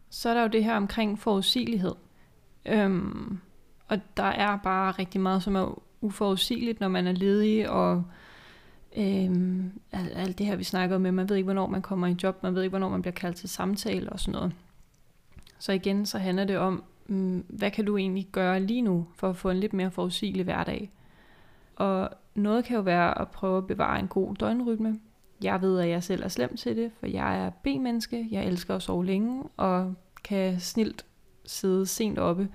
[0.10, 1.96] Så er der jo det her omkring forudsigelighed.
[2.66, 3.40] Øhm,
[3.88, 8.04] og der er bare rigtig meget, som er uforudsigeligt, når man er ledig, og
[8.98, 12.16] øhm, alt, alt det her, vi snakker om, man ved ikke, hvornår man kommer i
[12.24, 14.54] job, man ved ikke, hvornår man bliver kaldt til samtale og sådan noget.
[15.60, 19.30] Så igen, så handler det om, mm, hvad kan du egentlig gøre lige nu, for
[19.30, 20.92] at få en lidt mere forudsigelig hverdag?
[21.76, 25.00] Og noget kan jo være at prøve at bevare en god døgnrytme.
[25.44, 28.28] Jeg ved, at jeg selv er slem til det, for jeg er B-menneske.
[28.32, 31.06] Jeg elsker at sove længe, og kan snilt
[31.46, 32.50] sidde sent oppe.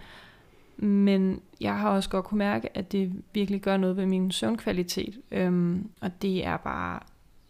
[0.77, 5.21] Men jeg har også godt kunne mærke, at det virkelig gør noget ved min søvnkvalitet.
[5.31, 7.01] Øhm, og det er bare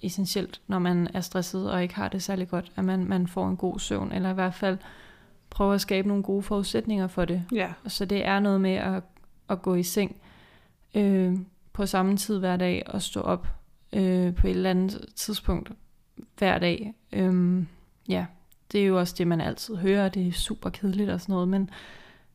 [0.02, 3.48] essentielt, når man er stresset og ikke har det særlig godt, at man, man får
[3.48, 4.78] en god søvn, eller i hvert fald
[5.50, 7.44] prøver at skabe nogle gode forudsætninger for det.
[7.52, 7.72] Ja.
[7.86, 9.02] Så det er noget med at,
[9.48, 10.16] at gå i seng
[10.94, 11.36] øh,
[11.72, 13.46] på samme tid hver dag og stå op
[13.92, 15.72] øh, på et eller andet tidspunkt
[16.38, 16.94] hver dag.
[17.12, 17.64] Øh,
[18.08, 18.26] ja,
[18.72, 21.48] det er jo også det, man altid hører, det er super kedeligt og sådan noget,
[21.48, 21.70] men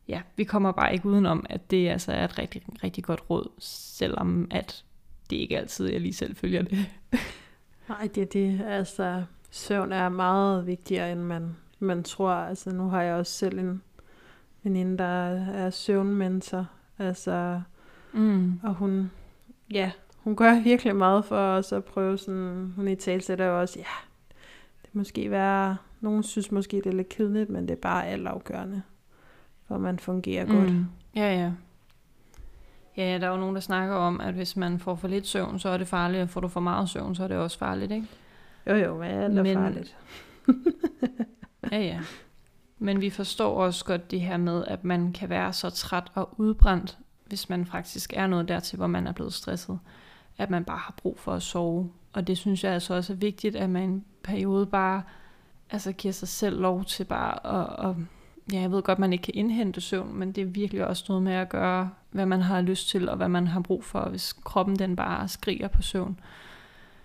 [0.08, 3.50] ja, vi kommer bare ikke udenom, at det altså er et rigtig, rigtig godt råd,
[3.58, 4.84] selvom at
[5.30, 6.78] det ikke altid, jeg lige selv følger det.
[7.88, 8.60] Nej, det er det.
[8.66, 12.30] Altså, søvn er meget vigtigere, end man, man tror.
[12.30, 13.82] Altså, nu har jeg også selv en
[14.62, 16.66] veninde, der er søvnmentor.
[16.98, 17.60] Altså,
[18.12, 18.60] mm.
[18.62, 19.10] og hun,
[19.70, 19.90] ja,
[20.28, 23.84] hun gør virkelig meget for os at prøve sådan, hun i talsætter jo også, ja,
[24.82, 28.82] det måske være, nogen synes måske, det er lidt kedeligt, men det er bare altafgørende,
[29.68, 30.52] for man fungerer mm.
[30.52, 30.72] godt.
[31.14, 31.52] Ja, ja.
[32.96, 35.58] Ja, der er jo nogen, der snakker om, at hvis man får for lidt søvn,
[35.58, 37.92] så er det farligt, og får du for meget søvn, så er det også farligt,
[37.92, 38.06] ikke?
[38.66, 39.56] Jo, jo, men alt er men...
[39.56, 39.96] farligt.
[41.72, 42.00] ja, ja.
[42.78, 46.28] Men vi forstår også godt det her med, at man kan være så træt og
[46.36, 49.78] udbrændt, hvis man faktisk er noget dertil, hvor man er blevet stresset,
[50.38, 51.90] at man bare har brug for at sove.
[52.12, 55.02] Og det synes jeg altså også er vigtigt, at man en periode bare
[55.70, 57.96] altså giver sig selv lov til bare at, at
[58.52, 61.22] ja, jeg ved godt, man ikke kan indhente søvn, men det er virkelig også noget
[61.22, 64.32] med at gøre, hvad man har lyst til, og hvad man har brug for, hvis
[64.32, 66.20] kroppen den bare skriger på søvn.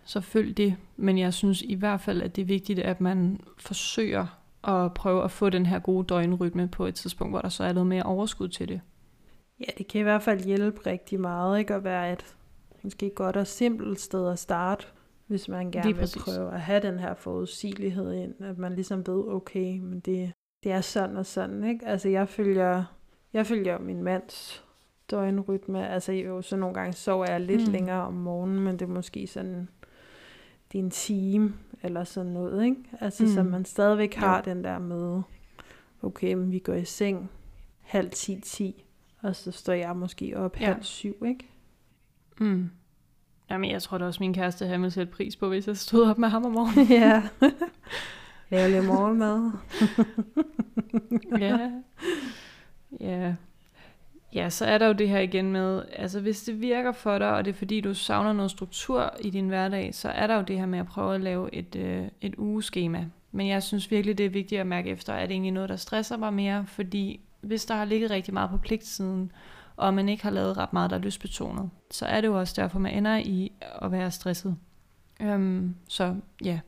[0.05, 3.39] Så følg det, men jeg synes i hvert fald, at det er vigtigt, at man
[3.57, 4.25] forsøger
[4.63, 7.73] at prøve at få den her gode døgnrytme på et tidspunkt, hvor der så er
[7.73, 8.81] noget mere overskud til det.
[9.59, 11.73] Ja, det kan i hvert fald hjælpe rigtig meget, ikke?
[11.73, 12.35] At være et
[12.83, 14.85] måske godt og simpelt sted at starte,
[15.27, 16.21] hvis man gerne vil præcis.
[16.23, 20.31] prøve at have den her forudsigelighed ind, at man ligesom ved, okay, men det,
[20.63, 21.85] det er sådan og sådan, ikke?
[21.85, 22.83] Altså jeg følger,
[23.33, 24.63] jeg følger min mands
[25.11, 27.71] døgnrytme, altså jo, så nogle gange sover jeg lidt mm.
[27.71, 29.69] længere om morgenen, men det er måske sådan,
[30.71, 31.53] det er en time,
[31.83, 32.83] eller sådan noget, ikke?
[32.99, 33.29] Altså mm.
[33.29, 34.53] så man stadigvæk har ja.
[34.53, 35.21] den der med,
[36.01, 37.31] okay, men vi går i seng
[37.81, 38.85] halv ti, ti,
[39.21, 40.65] og så står jeg måske op ja.
[40.65, 41.49] halv syv, ikke?
[42.43, 42.69] Mm.
[43.49, 46.17] Jamen, jeg tror da også, min kæreste havde sætte pris på, hvis jeg stod op
[46.17, 46.87] med ham om morgenen.
[47.01, 47.23] ja.
[48.49, 49.51] Lave lidt morgenmad.
[51.39, 51.71] ja.
[52.99, 53.35] Ja.
[54.35, 57.33] Ja, så er der jo det her igen med, altså hvis det virker for dig,
[57.33, 60.41] og det er fordi, du savner noget struktur i din hverdag, så er der jo
[60.41, 63.05] det her med at prøve at lave et, øh, et ugeskema.
[63.31, 65.75] Men jeg synes virkelig, det er vigtigt at mærke efter, at det egentlig noget, der
[65.75, 69.31] stresser mig mere, fordi hvis der har ligget rigtig meget på pligtsiden,
[69.75, 72.61] og man ikke har lavet ret meget, der er lystbetonet, så er det jo også
[72.61, 73.51] derfor, man ender i
[73.81, 74.55] at være stresset.
[75.21, 76.59] Øhm, så ja,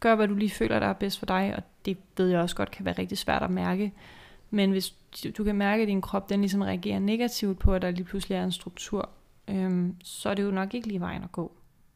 [0.00, 2.56] gør hvad du lige føler, der er bedst for dig, og det ved jeg også
[2.56, 3.92] godt kan være rigtig svært at mærke.
[4.50, 4.90] Men hvis
[5.38, 8.36] du kan mærke, at din krop den ligesom reagerer negativt på, at der lige pludselig
[8.36, 9.10] er en struktur,
[9.48, 11.52] øhm, så er det jo nok ikke lige vejen at gå.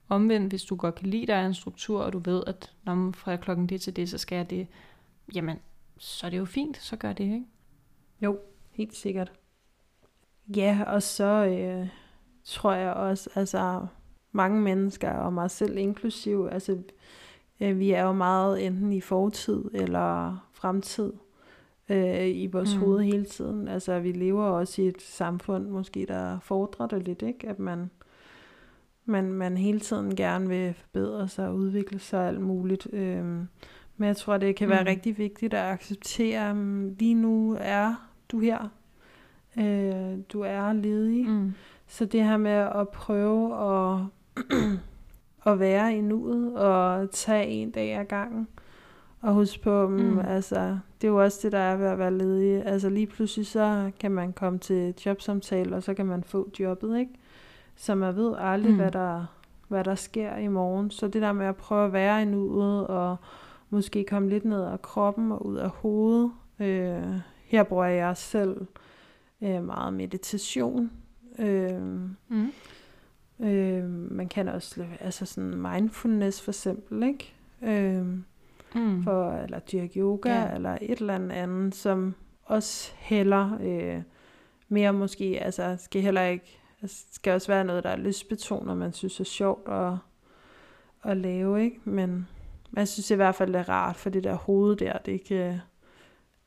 [0.09, 2.73] Omvendt, hvis du godt kan lide, at der er en struktur, og du ved, at
[2.83, 4.67] når man fra klokken det til det, så skal jeg det,
[5.35, 5.59] jamen,
[5.99, 7.45] så er det jo fint, så gør det, ikke?
[8.21, 8.39] Jo,
[8.71, 9.33] helt sikkert.
[10.57, 11.89] Ja, og så øh,
[12.45, 13.87] tror jeg også, altså
[14.33, 16.79] mange mennesker, og mig selv inklusiv, altså
[17.61, 21.13] øh, vi er jo meget enten i fortid eller fremtid
[21.89, 22.81] øh, i vores mm.
[22.81, 23.69] hoved hele tiden.
[23.69, 27.49] Altså vi lever også i et samfund, måske der fordrer det lidt, ikke?
[27.49, 27.91] At man,
[29.05, 32.89] man, man hele tiden gerne vil forbedre sig og udvikle sig alt muligt.
[32.93, 33.25] Øh,
[33.97, 34.89] men jeg tror, det kan være mm.
[34.89, 36.57] rigtig vigtigt at acceptere, at
[36.99, 38.69] lige nu er du her.
[39.59, 41.29] Øh, du er ledig.
[41.29, 41.53] Mm.
[41.87, 44.01] Så det her med at prøve at,
[45.53, 48.49] at være i nuet og tage en dag ad gangen.
[49.21, 49.97] Og husk på, mm.
[49.97, 50.19] mm.
[50.19, 52.67] altså, det er jo også det, der er ved at være ledig.
[52.67, 56.99] Altså lige pludselig så kan man komme til jobsamtale, og så kan man få jobbet,
[56.99, 57.13] ikke?
[57.77, 58.77] Så man ved aldrig, mm.
[58.77, 59.27] hvad, der,
[59.69, 60.91] hvad der sker i morgen.
[60.91, 63.17] Så det der med at prøve at være i nuet, og
[63.71, 66.33] måske komme lidt ned af kroppen og ud af hovedet.
[66.61, 67.03] Øh,
[67.45, 68.67] her bruger jeg selv
[69.43, 70.91] øh, meget meditation.
[71.39, 71.83] Øh,
[72.29, 72.53] mm.
[73.41, 77.35] øh, man kan også, altså sådan mindfulness for eksempel, ikke?
[77.63, 78.07] Øh,
[78.75, 79.03] mm.
[79.03, 80.55] for, eller dyrke yoga, ja.
[80.55, 82.15] eller et eller andet, som
[82.45, 84.03] også heller øh,
[84.69, 88.93] mere måske, altså skal heller ikke, altså, skal også være noget, der er lystbetonet, man
[88.93, 89.93] synes er sjovt at,
[91.05, 91.81] at lave, ikke?
[91.85, 92.29] Men
[92.77, 95.59] jeg synes i hvert fald, det er rart, for det der hoved der, det kan,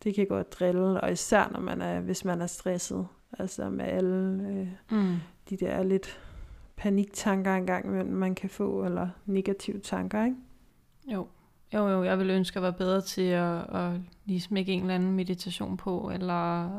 [0.04, 3.08] det kan godt drille, og især når man er, hvis man er stresset,
[3.39, 5.16] altså med alle øh, mm.
[5.49, 6.20] de der lidt
[6.76, 10.38] paniktanker engang, man kan få, eller negative tanker, ikke?
[11.08, 11.28] Jo.
[11.74, 13.91] Jo, jo, jeg vil ønske at være bedre til at, at
[14.26, 16.70] lige smække en eller anden meditation på, eller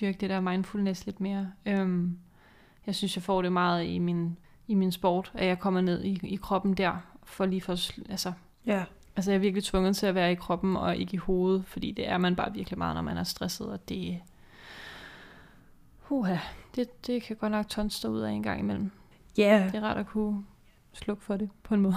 [0.00, 1.52] dyrke det der mindfulness lidt mere.
[1.66, 2.18] Øhm,
[2.86, 4.36] jeg synes, jeg får det meget i min,
[4.68, 7.72] i min sport, at jeg kommer ned i, i kroppen der, for lige for,
[8.10, 8.32] altså,
[8.66, 8.84] ja.
[9.16, 11.92] Altså jeg er virkelig tvunget til at være i kroppen og ikke i hovedet, fordi
[11.92, 14.20] det er man bare virkelig meget, når man er stresset, og det,
[16.08, 16.36] uha,
[16.76, 18.90] det, det kan godt nok tonse ud af en gang imellem.
[19.38, 19.58] Ja.
[19.58, 19.72] Yeah.
[19.72, 20.44] Det er rart at kunne
[20.92, 21.94] slukke for det på en måde.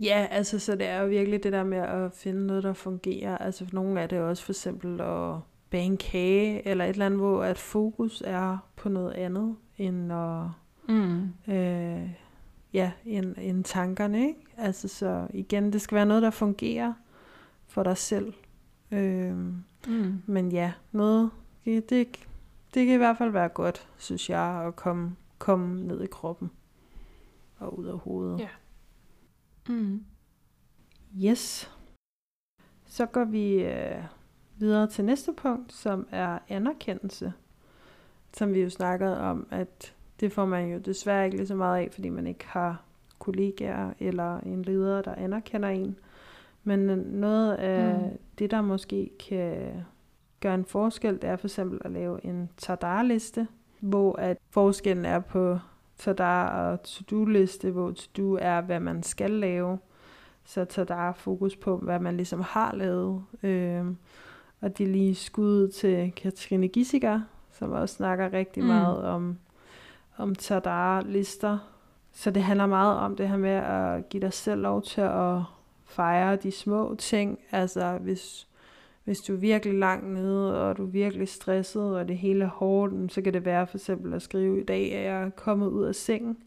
[0.00, 3.38] Ja, altså så det er jo virkelig det der med at finde noget, der fungerer.
[3.38, 5.34] Altså for nogle er det også for eksempel at
[5.70, 10.12] bage en kage, eller et eller andet, hvor at fokus er på noget andet, end
[10.12, 10.42] at,
[10.88, 11.52] mm.
[11.54, 12.10] øh,
[12.76, 14.40] ja, end, end tankerne, ikke?
[14.56, 16.92] Altså så igen, det skal være noget, der fungerer
[17.66, 18.32] for dig selv.
[18.90, 19.36] Øh,
[19.86, 20.22] mm.
[20.26, 21.30] Men ja, noget,
[21.64, 22.08] det, det,
[22.74, 26.50] det kan i hvert fald være godt, synes jeg, at komme, komme ned i kroppen
[27.58, 28.40] og ud af hovedet.
[28.40, 28.48] Ja.
[29.68, 30.04] Mm.
[31.24, 31.72] Yes.
[32.86, 34.04] Så går vi øh,
[34.56, 37.32] videre til næste punkt, som er anerkendelse.
[38.32, 41.84] Som vi jo snakkede om, at det får man jo desværre ikke lige så meget
[41.84, 42.82] af, fordi man ikke har
[43.18, 45.98] kollegaer eller en leder, der anerkender en.
[46.64, 48.18] Men noget af mm.
[48.38, 49.84] det, der måske kan
[50.40, 53.48] gøre en forskel, det er for eksempel at lave en Tadar-liste,
[53.80, 55.58] hvor at forskellen er på
[55.98, 59.78] Tadar og to-do-liste, hvor to-do er, hvad man skal lave.
[60.44, 63.24] Så Tadar fokus på, hvad man ligesom har lavet.
[63.42, 63.96] Øhm,
[64.60, 67.20] og det er lige skud til Katrine Gissiger,
[67.52, 68.68] som også snakker rigtig mm.
[68.68, 69.38] meget om,
[70.16, 71.58] om Tadar-lister.
[72.12, 75.40] Så det handler meget om det her med at give dig selv lov til at
[75.84, 77.38] fejre de små ting.
[77.52, 78.48] Altså hvis,
[79.04, 82.48] hvis du er virkelig langt nede, og du er virkelig stresset, og det hele er
[82.48, 85.84] hårdt, så kan det være for eksempel at skrive, i dag er jeg kommet ud
[85.84, 86.38] af sengen.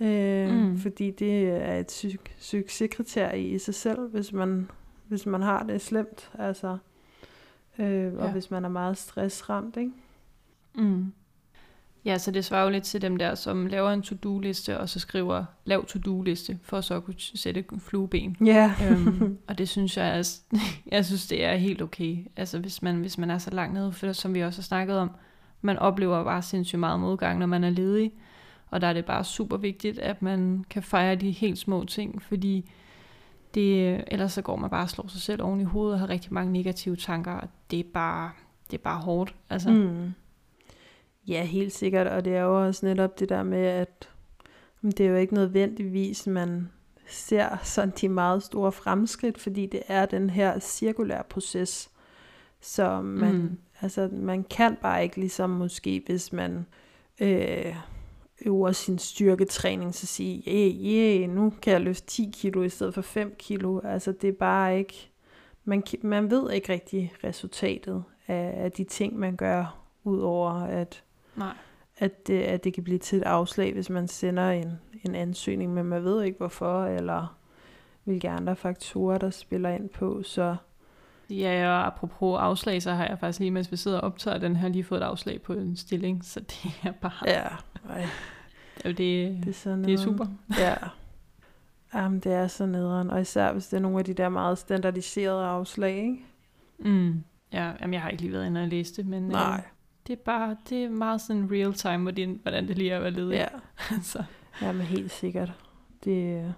[0.00, 0.78] Øh, mm.
[0.78, 4.70] Fordi det er et sy- succeskriterie i sig selv, hvis man,
[5.08, 6.30] hvis man har det slemt.
[6.38, 6.78] Altså,
[7.78, 8.32] øh, og ja.
[8.32, 9.76] hvis man er meget stressramt.
[9.76, 9.92] Ikke?
[10.74, 11.12] Mm.
[12.04, 15.00] Ja, så det svarer jo lidt til dem der, som laver en to-do-liste, og så
[15.00, 18.36] skriver, lav to-do-liste, for så at kunne sætte flueben.
[18.44, 18.74] Ja.
[18.82, 18.92] Yeah.
[18.92, 20.38] øhm, og det synes jeg, er,
[20.92, 22.16] jeg synes, det er helt okay.
[22.36, 24.96] Altså hvis man, hvis man er så langt nede, for som vi også har snakket
[24.96, 25.10] om,
[25.60, 28.12] man oplever bare sindssygt meget modgang, når man er ledig.
[28.70, 32.22] Og der er det bare super vigtigt, at man kan fejre de helt små ting,
[32.22, 32.70] fordi
[33.54, 36.08] det, ellers så går man bare og slår sig selv oven i hovedet og har
[36.08, 38.30] rigtig mange negative tanker, og det er bare,
[38.70, 39.34] det er bare hårdt.
[39.50, 39.70] Altså.
[39.70, 40.12] Mm.
[41.28, 44.08] Ja, helt sikkert, og det er jo også netop det der med, at
[44.82, 46.68] det er jo ikke nødvendigvis, man
[47.06, 51.90] ser sådan de meget store fremskridt, fordi det er den her cirkulære proces,
[52.60, 53.58] så man, mm.
[53.80, 56.66] altså, man kan bare ikke ligesom måske, hvis man
[57.20, 57.76] øh,
[58.46, 62.94] øver sin styrketræning, så sige, yeah, yeah, nu kan jeg løfte 10 kilo i stedet
[62.94, 63.80] for 5 kilo.
[63.84, 65.10] Altså det er bare ikke,
[65.64, 71.02] man, man ved ikke rigtig resultatet af, af de ting, man gør, udover at
[71.36, 71.54] Nej.
[71.98, 74.72] At, det, at det kan blive til et afslag, hvis man sender en,
[75.04, 77.36] en ansøgning, men man ved ikke hvorfor, eller
[78.04, 80.22] hvilke andre faktorer, der spiller ind på.
[80.22, 80.56] Så
[81.30, 84.56] Ja, og apropos afslag, så har jeg faktisk lige, mens vi sidder og optager den
[84.56, 87.12] her, lige fået et afslag på en stilling, så det er bare...
[87.26, 87.46] Ja,
[87.88, 88.06] ej.
[88.84, 90.26] Det, det, er sådan det er super.
[90.58, 90.74] Ja.
[91.94, 94.58] Jamen, det er så nederen, og især hvis det er nogle af de der meget
[94.58, 96.24] standardiserede afslag, ikke?
[96.78, 97.24] Mm.
[97.52, 99.22] Ja, jamen, jeg har ikke lige været inde og læse det, men...
[99.22, 99.56] Nej.
[99.56, 99.71] Øh,
[100.06, 103.02] det er bare, det er meget sådan real time, hvordan, hvordan det lige er at
[103.02, 103.34] være ledig.
[103.34, 103.48] Ja.
[104.12, 104.24] så.
[104.62, 105.52] ja, men helt sikkert.
[106.04, 106.54] Det,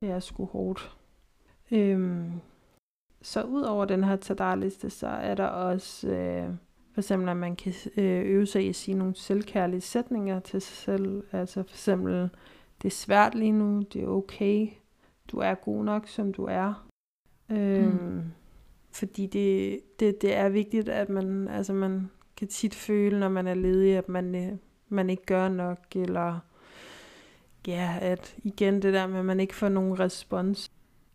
[0.00, 0.96] det er sgu hårdt.
[1.70, 2.32] Øhm,
[3.22, 6.54] så ud over den her tadarliste, så er der også øh,
[6.92, 10.60] for eksempel, at man kan øh, øve sig i at sige nogle selvkærlige sætninger til
[10.62, 11.24] sig selv.
[11.32, 12.30] Altså for eksempel,
[12.82, 14.68] det er svært lige nu, det er okay,
[15.28, 16.88] du er god nok, som du er.
[17.50, 18.22] Øhm, mm.
[18.90, 22.10] Fordi det, det, det er vigtigt, at man, altså man
[22.42, 24.52] kan tit føle, når man er ledig, at man, øh,
[24.88, 26.38] man ikke gør nok, eller
[27.66, 30.70] ja, at igen det der med, at man ikke får nogen respons.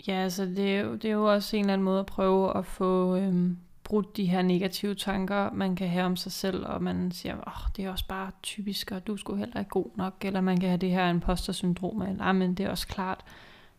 [0.07, 2.57] Ja, altså det er, jo, det er jo også en eller anden måde at prøve
[2.57, 6.83] at få øhm, brudt de her negative tanker, man kan have om sig selv, og
[6.83, 9.89] man siger, åh, oh, det er også bare typisk, og du skulle heller ikke god
[9.95, 13.23] nok, eller man kan have det her imposter-syndrom, eller ah, men det er også klart,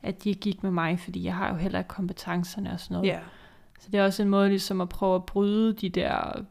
[0.02, 3.10] at de gik med mig, fordi jeg har jo heller ikke kompetencerne og sådan noget.
[3.12, 3.22] Yeah.
[3.80, 6.44] Så det er også en måde ligesom at prøve at bryde de der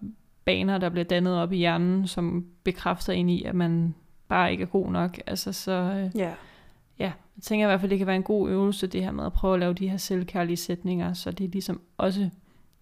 [0.48, 3.96] baner, der bliver dannet op i hjernen, som bekræfter ind i, at man
[4.28, 5.20] bare ikke er god nok.
[5.26, 6.34] Altså så, øh, ja.
[7.00, 9.26] ja, jeg tænker i hvert fald, det kan være en god øvelse, det her med
[9.26, 12.30] at prøve at lave de her selvkærlige sætninger, så det ligesom også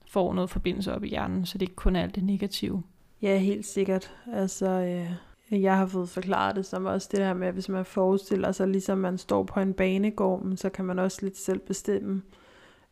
[0.07, 2.83] får noget forbindelse op i hjernen, så det ikke kun er alt det negative.
[3.21, 4.13] Ja, helt sikkert.
[4.33, 7.85] Altså, øh, jeg har fået forklaret det som også det her med, at hvis man
[7.85, 12.21] forestiller sig, ligesom man står på en banegård, så kan man også lidt selv bestemme,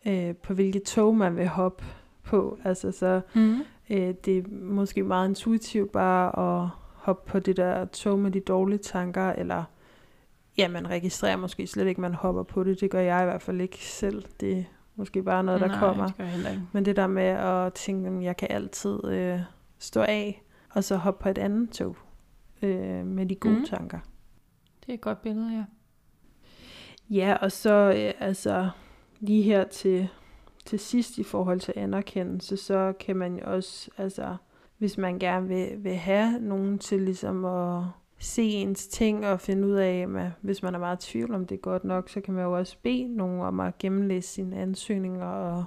[0.05, 1.83] øh, på hvilket tog man vil hoppe
[2.23, 2.57] på.
[2.63, 3.59] Altså så mm.
[3.89, 8.39] øh, det er måske meget intuitivt bare at hoppe på det der tog med de
[8.39, 9.63] dårlige tanker, eller
[10.57, 12.81] ja, man registrerer måske slet ikke, man hopper på det.
[12.81, 14.25] Det gør jeg i hvert fald ikke selv.
[14.39, 14.63] Det er
[14.95, 16.07] måske bare noget, der Nej, kommer.
[16.07, 16.67] Det.
[16.71, 19.39] Men det der med at tænke, at jeg kan altid øh,
[19.79, 21.95] stå af, og så hoppe på et andet tog
[22.61, 23.65] øh, med de gode mm.
[23.65, 23.99] tanker.
[24.79, 25.63] Det er et godt billede, ja.
[27.09, 28.69] Ja, og så øh, altså
[29.19, 30.09] lige her til
[30.65, 34.35] til sidst i forhold til anerkendelse, så kan man jo også, altså
[34.77, 37.83] hvis man gerne vil, vil have nogen til ligesom at
[38.19, 41.45] se ens ting og finde ud af, at hvis man er meget i tvivl om
[41.45, 44.57] det er godt nok, så kan man jo også bede nogen om at gennemlæse sine
[44.57, 45.65] ansøgninger og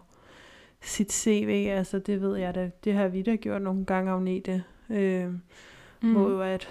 [0.80, 1.66] sit CV.
[1.70, 4.64] Altså det ved jeg da, det har vi da gjort nogle gange, Agnete.
[4.90, 5.28] Øh,
[6.02, 6.12] mm.
[6.12, 6.68] Hvor at,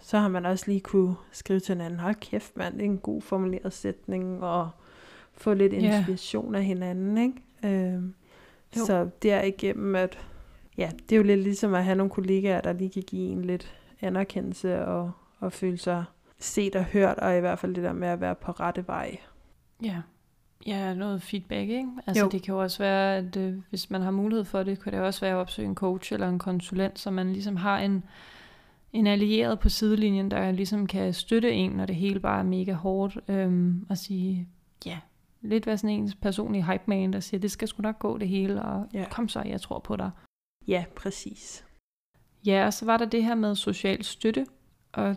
[0.00, 2.84] så har man også lige kunne skrive til en anden, hold kæft mand, det er
[2.84, 4.70] en god formuleret sætning, og
[5.36, 7.84] få lidt inspiration af hinanden, ikke?
[7.94, 8.02] Øh,
[8.76, 8.86] Jo.
[8.86, 10.18] så derigennem, at
[10.78, 13.44] ja, det er jo lidt ligesom at have nogle kollegaer, der lige kan give en
[13.44, 16.04] lidt anerkendelse og, og føle sig
[16.38, 19.16] set og hørt, og i hvert fald det der med at være på rette vej.
[19.82, 19.96] Ja.
[20.66, 21.88] Ja, noget feedback, ikke?
[22.06, 22.28] Altså Jo.
[22.30, 25.00] det kan jo også være, at øh, hvis man har mulighed for det, kan det
[25.00, 28.04] også være at opsøge en coach eller en konsulent, så man ligesom har en,
[28.92, 32.72] en allieret på sidelinjen, der ligesom kan støtte en, når det hele bare er mega
[32.72, 34.48] hårdt, øhm, og sige,
[34.86, 34.98] ja,
[35.44, 38.28] lidt være sådan en personlig hype man, der siger, det skal sgu nok gå det
[38.28, 39.04] hele, og Ja.
[39.10, 40.10] kom så, jeg tror på dig.
[40.68, 41.64] Ja, præcis.
[42.46, 44.46] Ja, og så var der det her med social støtte,
[44.92, 45.16] og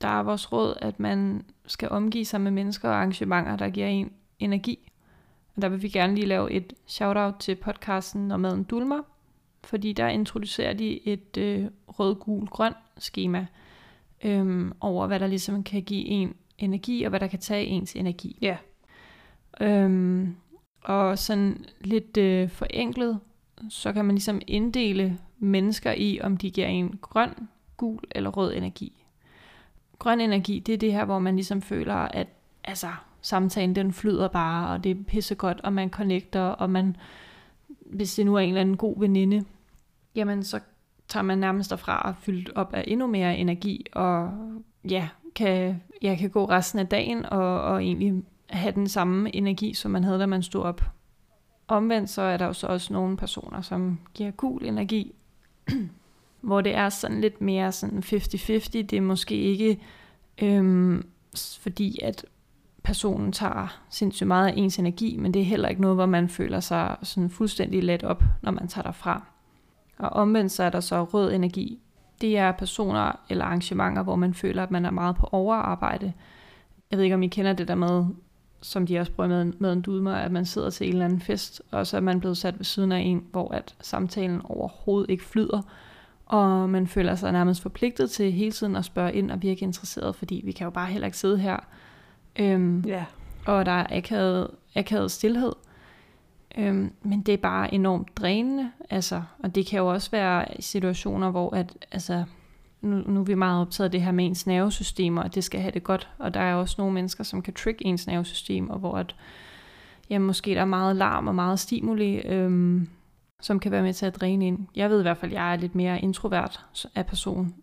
[0.00, 3.86] der er vores råd, at man skal omgive sig med mennesker og arrangementer, der giver
[3.86, 4.90] en energi.
[5.56, 9.02] Og der vil vi gerne lige lave et shout-out til podcasten Når maden dulmer,
[9.64, 13.46] fordi der introducerer de et øh, rød-gul-grøn schema
[14.24, 17.96] øhm, over, hvad der ligesom kan give en energi, og hvad der kan tage ens
[17.96, 18.38] energi.
[18.42, 18.56] Ja.
[19.60, 20.36] Øhm,
[20.84, 23.20] og sådan lidt øh, forenklet,
[23.68, 27.34] så kan man ligesom inddele mennesker i, om de giver en grøn,
[27.76, 29.04] gul eller rød energi.
[29.98, 32.28] Grøn energi, det er det her, hvor man ligesom føler, at
[32.64, 32.88] altså,
[33.20, 36.96] samtalen den flyder bare, og det er pissegodt, og man connecter, og man,
[37.86, 39.44] hvis det nu er en eller anden god veninde,
[40.14, 40.60] jamen så
[41.08, 44.30] tager man nærmest derfra og fyldt op af endnu mere energi, og
[44.90, 48.22] ja, kan, jeg kan gå resten af dagen og, og egentlig
[48.52, 50.82] have den samme energi, som man havde, da man stod op.
[51.68, 55.14] Omvendt så er der jo så også nogle personer, som giver gul energi,
[56.40, 58.02] hvor det er sådan lidt mere sådan 50-50.
[58.72, 59.80] Det er måske ikke
[60.42, 61.06] øhm,
[61.60, 62.24] fordi, at
[62.82, 66.28] personen tager sindssygt meget af ens energi, men det er heller ikke noget, hvor man
[66.28, 69.24] føler sig sådan fuldstændig let op, når man tager derfra.
[69.98, 71.78] Og omvendt så er der så rød energi.
[72.20, 76.12] Det er personer eller arrangementer, hvor man føler, at man er meget på overarbejde.
[76.90, 78.06] Jeg ved ikke, om I kender det der med,
[78.62, 81.20] som de også prøver med, med en dudmer, at man sidder til en eller anden
[81.20, 85.10] fest, og så er man blevet sat ved siden af en, hvor at samtalen overhovedet
[85.10, 85.62] ikke flyder,
[86.26, 90.16] og man føler sig nærmest forpligtet til hele tiden at spørge ind og virke interesseret,
[90.16, 91.56] fordi vi kan jo bare heller ikke sidde her.
[92.38, 93.04] Øhm, Ja,
[93.46, 95.52] og der er akavet, akavet stillhed.
[96.58, 101.30] Øhm, men det er bare enormt drænende, altså, og det kan jo også være situationer,
[101.30, 102.24] hvor at, altså,
[102.82, 105.44] nu, nu er vi meget optaget af det her med ens nervesystem, og at det
[105.44, 108.70] skal have det godt, og der er også nogle mennesker, som kan trick ens nervesystem,
[108.70, 109.16] og hvor at,
[110.10, 112.88] ja, måske der er meget larm og meget stimuli, øhm,
[113.40, 114.66] som kan være med til at dræne ind.
[114.76, 117.54] Jeg ved i hvert fald, at jeg er lidt mere introvert af person,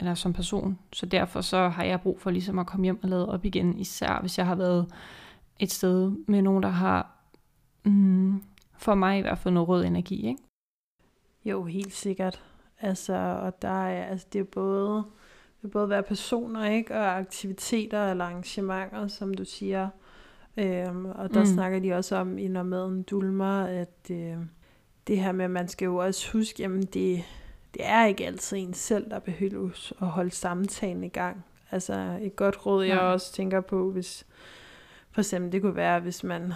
[0.00, 3.08] eller som person, så derfor så har jeg brug for ligesom at komme hjem og
[3.08, 4.86] lade op igen, især hvis jeg har været
[5.58, 7.10] et sted med nogen, der har
[7.84, 8.42] mm,
[8.78, 10.42] for mig i hvert fald noget rød energi, ikke?
[11.44, 12.42] jo, helt sikkert.
[12.80, 17.16] Altså, og der er, altså, det er både, det kan både være personer, ikke, og
[17.18, 19.88] aktiviteter eller arrangementer, som du siger.
[20.56, 21.46] Øhm, og der Mm.
[21.46, 24.36] snakker de også om i Når maden dulmer, at øh,
[25.06, 27.22] det her med, at man skal jo også huske, jamen det,
[27.74, 31.44] det er ikke altid en selv, der behøves at holde samtalen i gang.
[31.70, 33.04] Altså et godt råd, jeg Nej.
[33.04, 34.26] også tænker på, hvis
[35.10, 36.52] for eksempel det kunne være, hvis man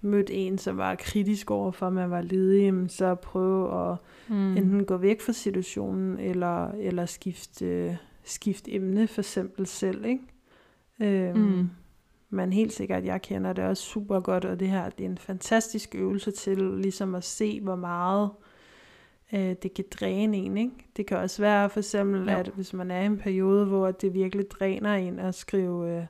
[0.00, 3.96] mødte en, som var kritisk over for, at man var ledig, så prøve at
[4.32, 4.56] Mm.
[4.56, 10.22] enten gå væk fra situationen, eller, eller skifte, skifte emne for eksempel selv, ikke?
[11.00, 11.68] Øhm, Mm.
[12.34, 15.18] Men helt sikkert, jeg kender det også super godt, og det her det er en
[15.18, 18.30] fantastisk øvelse til ligesom at se, hvor meget
[19.32, 20.56] øh, det kan dræne en.
[20.58, 20.72] Ikke?
[20.96, 22.36] Det kan også være for eksempel, Jo.
[22.36, 26.04] at hvis man er i en periode, hvor det virkelig dræner en at skrive øh,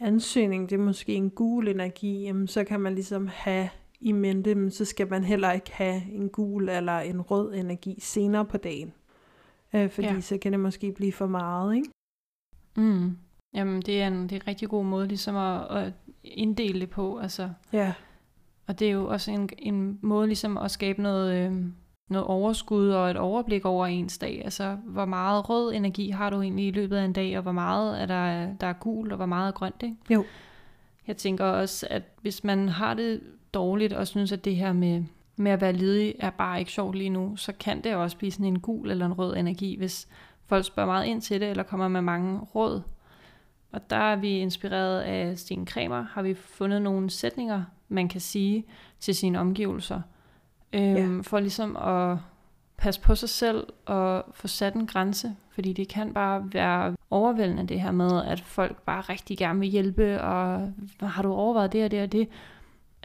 [0.00, 3.68] ansøgning, det er måske en gul energi, jamen, så kan man ligesom have
[4.00, 7.98] i mente, men så skal man heller ikke have en gul eller en rød energi
[8.00, 8.92] senere på dagen.
[9.74, 10.14] Øh, fordi Ja.
[10.14, 10.20] ja.
[10.20, 11.88] så kan det måske blive for meget, ikke?
[12.76, 13.16] Mm.
[13.54, 15.92] Jamen, det er, en, det er en rigtig god måde ligesom at, at
[16.24, 17.50] inddele det på, altså.
[17.72, 17.92] Ja,
[18.66, 21.56] Og det er jo også en, en måde ligesom at skabe noget, øh,
[22.10, 24.40] noget overskud og et overblik over ens dag.
[24.44, 27.52] Altså, hvor meget rød energi har du egentlig i løbet af en dag, og hvor
[27.52, 29.96] meget er der, der er gul, og hvor meget er grønt, ikke?
[30.10, 30.24] Jo.
[31.06, 33.20] Jeg tænker også, at hvis man har det
[33.54, 35.04] dårligt, og synes, at det her med,
[35.36, 38.32] med at være ledig er bare ikke sjovt lige nu, så kan det også blive
[38.32, 40.08] sådan en gul eller en rød energi, hvis
[40.46, 42.82] folk spørger meget ind til det, eller kommer med mange råd.
[43.72, 48.20] Og der er vi inspireret af Sten Kramer, har vi fundet nogle sætninger, man kan
[48.20, 48.64] sige
[49.00, 50.00] til sine omgivelser,
[50.72, 51.22] øhm, ja.
[51.22, 52.18] for ligesom at
[52.76, 57.66] passe på sig selv og få sat en grænse, fordi det kan bare være overvældende
[57.66, 61.84] det her med, at folk bare rigtig gerne vil hjælpe, og har du overvejet det
[61.84, 62.28] og det og det?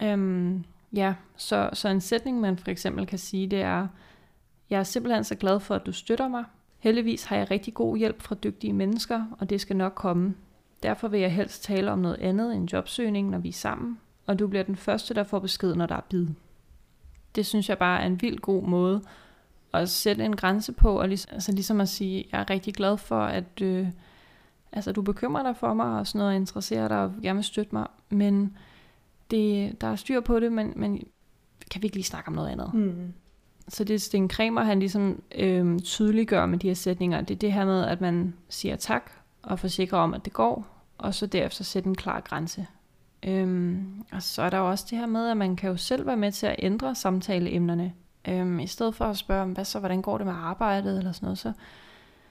[0.04, 3.88] Øhm, ja, så, så en sætning, man for eksempel kan sige, det er,
[4.70, 6.44] jeg er simpelthen så glad for, at du støtter mig.
[6.80, 10.36] Heldigvis har jeg rigtig god hjælp fra dygtige mennesker, og det skal nok komme.
[10.84, 14.00] Derfor vil jeg helst tale om noget andet end jobsøgning, når vi er sammen.
[14.28, 16.28] og du bliver den første, der får besked, når der er bid.
[17.36, 19.02] Det synes jeg bare er en vild god måde
[19.74, 22.98] at sætte en grænse på, og ligesom, altså ligesom at sige, jeg er rigtig glad
[22.98, 23.88] for, at øh,
[24.72, 27.44] altså, du bekymrer dig for mig, og sådan noget, og interesserer dig, og gerne vil
[27.44, 28.58] støtte mig, men
[29.32, 31.02] det, der er styr på det, men, men
[31.72, 32.74] kan vi ikke lige snakke om noget andet?
[32.74, 33.14] Mm.
[33.68, 37.54] Så det Sten Kramer, han ligesom øh, tydeliggør med de her sætninger, det er det
[37.54, 39.12] her med, at man siger tak,
[39.44, 40.68] og forsikrer om, at det går,
[40.98, 42.68] og så derefter sætte en klar grænse.
[43.24, 46.06] Øhm, og så er der jo også det her med, at man kan jo selv
[46.06, 47.94] være med til at ændre samtaleemnerne.
[48.28, 51.26] Øhm, I stedet for at spørge, hvad så, hvordan går det med arbejdet, eller sådan
[51.26, 51.52] noget, så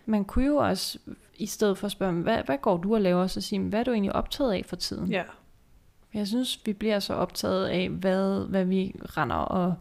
[0.07, 0.99] man kunne jo også,
[1.37, 3.85] i stedet for at spørge, hvad, hvad går du og laver, så sige, hvad er
[3.85, 5.11] du egentlig optaget af for tiden?
[5.11, 5.23] Ja.
[6.15, 9.75] Jeg synes, vi bliver så optaget af, hvad, hvad vi render og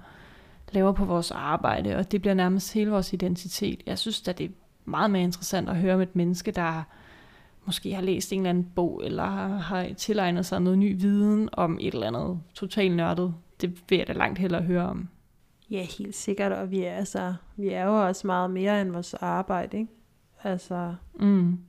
[0.71, 3.81] laver på vores arbejde, og det bliver nærmest hele vores identitet.
[3.85, 4.49] Jeg synes at det er
[4.85, 6.83] meget mere interessant at høre om et menneske, der
[7.65, 9.23] måske har læst en eller anden bog, eller
[9.57, 13.33] har, tilegnet sig noget ny viden om et eller andet totalt nørdet.
[13.61, 15.07] Det vil jeg da langt hellere høre om.
[15.71, 19.13] Ja, helt sikkert, og vi er, altså, vi er jo også meget mere end vores
[19.13, 19.91] arbejde, ikke?
[20.43, 21.59] Altså, Mm.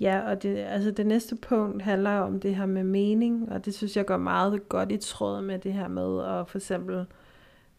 [0.00, 3.74] Ja, og det, altså det næste punkt handler om det her med mening, og det
[3.74, 7.06] synes jeg går meget godt i tråd med det her med at for eksempel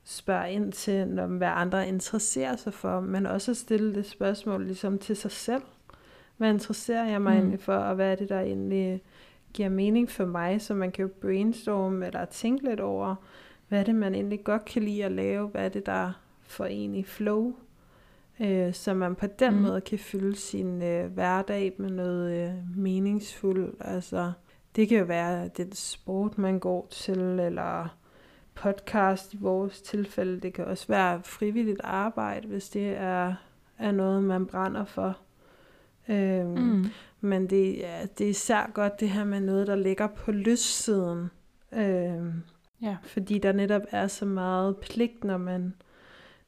[0.03, 4.65] spørge ind til, når, hvad andre interesserer sig for, men også at stille det spørgsmål
[4.65, 5.61] ligesom til sig selv.
[6.37, 7.39] Hvad interesserer jeg mig mm.
[7.39, 9.01] egentlig for, og hvad er det, der egentlig
[9.53, 13.15] giver mening for mig, så man kan jo brainstorme eller tænke lidt over,
[13.67, 16.11] hvad er det, man egentlig godt kan lide at lave, hvad er det, der
[16.41, 17.55] får en i flow,
[18.41, 19.61] øh, så man på den Mm.
[19.61, 23.75] måde kan fylde sin øh, hverdag med noget øh, meningsfuldt.
[23.81, 24.31] Altså,
[24.75, 27.97] det kan jo være den sport, man går til, eller
[28.55, 30.39] podcast i vores tilfælde.
[30.39, 33.33] Det kan også være frivilligt arbejde, hvis det er,
[33.77, 35.17] er noget, man brænder for.
[36.09, 36.85] Øhm, Mm.
[37.21, 41.29] Men det, ja, det er især godt det her med noget, der ligger på lyssiden.
[41.73, 42.33] Øhm,
[42.81, 42.97] Ja.
[43.03, 45.73] fordi der netop er så meget pligt, når man,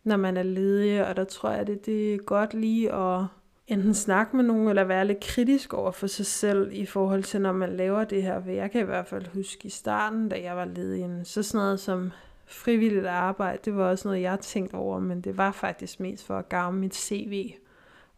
[0.03, 3.25] når man er ledig, og der tror jeg, det, det er godt lige at
[3.67, 7.41] enten snakke med nogen, eller være lidt kritisk over for sig selv, i forhold til,
[7.41, 8.41] når man laver det her.
[8.43, 11.65] For jeg kan i hvert fald huske i starten, da jeg var ledig, så sådan
[11.65, 12.11] noget som
[12.45, 16.37] frivilligt arbejde, det var også noget, jeg tænkte over, men det var faktisk mest for
[16.37, 17.51] at gavne mit CV,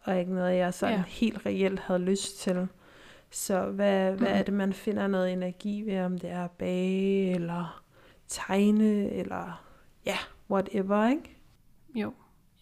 [0.02, 1.02] og ikke noget, jeg sådan Ja.
[1.06, 2.66] helt reelt havde lyst til.
[3.30, 4.38] Så hvad, hvad Mhm.
[4.38, 7.82] er det, man finder noget energi ved, om det er at bage, eller
[8.28, 9.64] tegne, eller
[10.06, 10.16] ja,
[10.50, 11.31] whatever, ikke?
[11.94, 12.12] Jo.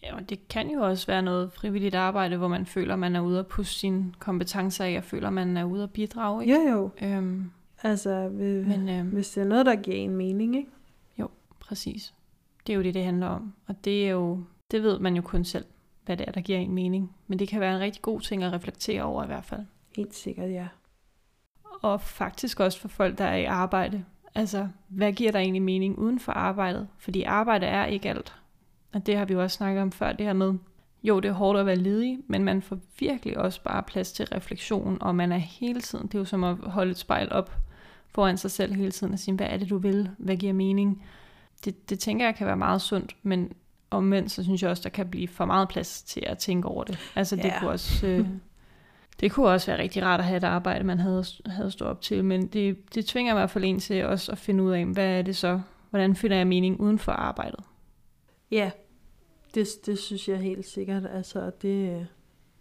[0.03, 3.21] Ja, og det kan jo også være noget frivilligt arbejde, hvor man føler, man er
[3.21, 6.43] ude at pusse sine kompetencer af, og føler, man er ude at bidrage.
[6.43, 6.55] Ikke?
[6.55, 6.89] Jo, jo.
[7.07, 7.51] Øhm,
[7.83, 10.69] Altså, ved, men øhm, hvis det er noget, der giver en mening, ikke?
[11.71, 12.13] præcis.
[12.67, 13.53] Det er jo det, det handler om.
[13.67, 15.65] Og det er jo, det ved man jo kun selv,
[16.05, 17.15] hvad det er, der giver en mening.
[17.27, 19.61] Men det kan være en rigtig god ting at reflektere over i hvert fald.
[19.95, 20.67] Helt sikkert, ja.
[21.81, 24.05] Og faktisk også for folk, der er i arbejde.
[24.35, 26.87] Altså, hvad giver der egentlig mening uden for arbejdet?
[26.97, 28.35] Fordi arbejde er ikke alt.
[28.93, 30.53] Og det har vi jo også snakket om før, det her med,
[31.03, 34.25] jo, det er hårdt at være ledig, men man får virkelig også bare plads til
[34.25, 37.51] refleksion, og man er hele tiden, det er jo som at holde et spejl op
[38.09, 40.09] foran sig selv hele tiden og sige, hvad er det, du vil?
[40.17, 41.03] Hvad giver mening?
[41.65, 43.51] Det, det tænker jeg kan være meget sundt, men
[43.89, 46.83] omvendt, så synes jeg også, der kan blive for meget plads til at tænke over
[46.83, 46.99] det.
[47.15, 47.59] Altså, det Ja.
[47.59, 48.07] kunne også...
[48.07, 48.27] Øh,
[49.19, 52.01] det kunne også være rigtig rart at have et arbejde, man havde, havde stået op
[52.01, 54.85] til, men det, det tvinger i hvert fald en til også at finde ud af,
[54.85, 57.59] hvad er det så, hvordan finder jeg mening uden for arbejdet?
[58.51, 58.71] Ja,
[59.55, 61.05] det, det synes jeg helt sikkert.
[61.05, 62.07] Altså, det,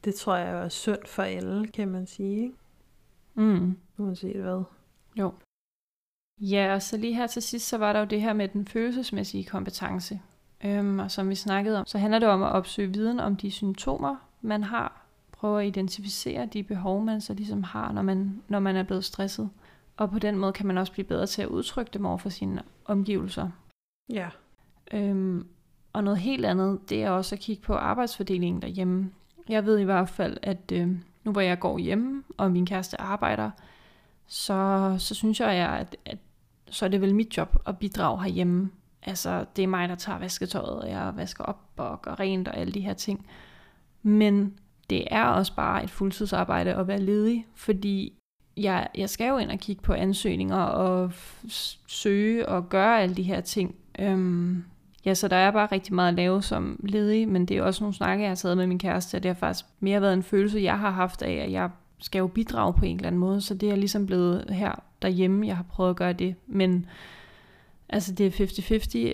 [0.05, 2.55] det tror jeg er sundt for alle, kan man sige, ikke?
[3.35, 3.77] Mm.
[3.99, 4.63] Uanset hvad.
[6.41, 8.67] Ja, og så lige her til sidst, så var der jo det her med den
[8.67, 10.21] følelsesmæssige kompetence.
[10.65, 13.51] Øhm, og som vi snakkede om, så handler det om at opsøge viden om de
[13.51, 15.07] symptomer, man har.
[15.33, 19.05] Prøve at identificere de behov, man så ligesom har, når man, når man er blevet
[19.05, 19.51] stresset.
[19.97, 22.29] Og på den måde kan man også blive bedre til at udtrykke dem over for
[22.29, 23.51] sine omgivelser.
[24.13, 24.29] Ja.
[24.93, 25.47] Øhm,
[25.93, 29.11] og noget helt andet, det er også at kigge på arbejdsfordelingen derhjemme.
[29.49, 30.89] Jeg ved i hvert fald, at øh,
[31.25, 33.51] nu hvor jeg går hjemme, og min kæreste arbejder,
[34.27, 36.19] så, så synes jeg, at, at
[36.71, 38.71] så er det vel mit job at bidrage herhjemme.
[39.03, 42.57] Altså, det er mig, der tager vasketøjet, og jeg vasker op og gør rent og
[42.57, 43.27] alle de her ting.
[44.03, 44.55] Men
[44.91, 48.15] det er også bare et fuldtidsarbejde at være ledig, fordi
[48.57, 51.47] jeg, jeg skal jo ind og kigge på ansøgninger og f-
[51.87, 53.75] søge og gøre alle de her ting.
[53.99, 54.65] Øhm,
[55.05, 57.85] ja, så der er bare rigtig meget at lave som ledig, men det er også
[57.85, 60.23] nogle snakke, jeg har taget med min kæreste, og det har faktisk mere været en
[60.23, 63.41] følelse, jeg har haft af, at jeg skal jo bidrage på en eller anden måde,
[63.41, 64.73] så det er ligesom blevet her
[65.03, 66.87] derhjemme, jeg har prøvet at gøre det, men
[67.89, 68.47] altså det er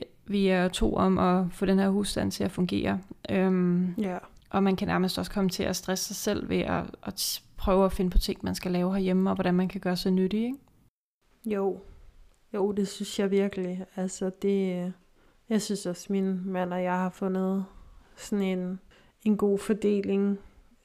[0.03, 2.99] 50-50, vi er to om at få den her husstand til at fungere,
[3.31, 4.19] øhm, Ja.
[4.51, 7.85] og man kan nærmest også komme til at stresse sig selv ved at, at prøve
[7.85, 10.45] at finde på ting, man skal lave herhjemme, og hvordan man kan gøre sig nyttig,
[10.45, 10.59] ikke?
[11.47, 11.81] Jo.
[12.55, 13.85] Jo, det synes jeg virkelig.
[13.97, 14.93] Altså, det,
[15.49, 17.65] jeg synes også, min mand og jeg har fundet
[18.17, 18.81] sådan en,
[19.25, 20.39] en god fordeling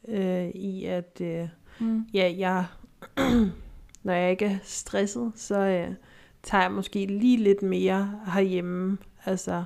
[0.08, 1.48] øh, i, at øh,
[1.80, 2.06] mm.
[2.14, 2.66] ja, jeg,
[4.04, 5.96] når jeg ikke er stresset, så øh,
[6.44, 8.98] tager jeg måske lige lidt mere herhjemme.
[9.26, 9.64] Altså,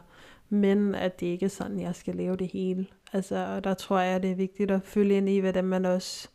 [0.50, 2.88] men at det ikke er sådan, jeg skal lave det hele.
[3.14, 6.30] Altså, og der tror jeg, det er vigtigt at følge ind i, hvordan man også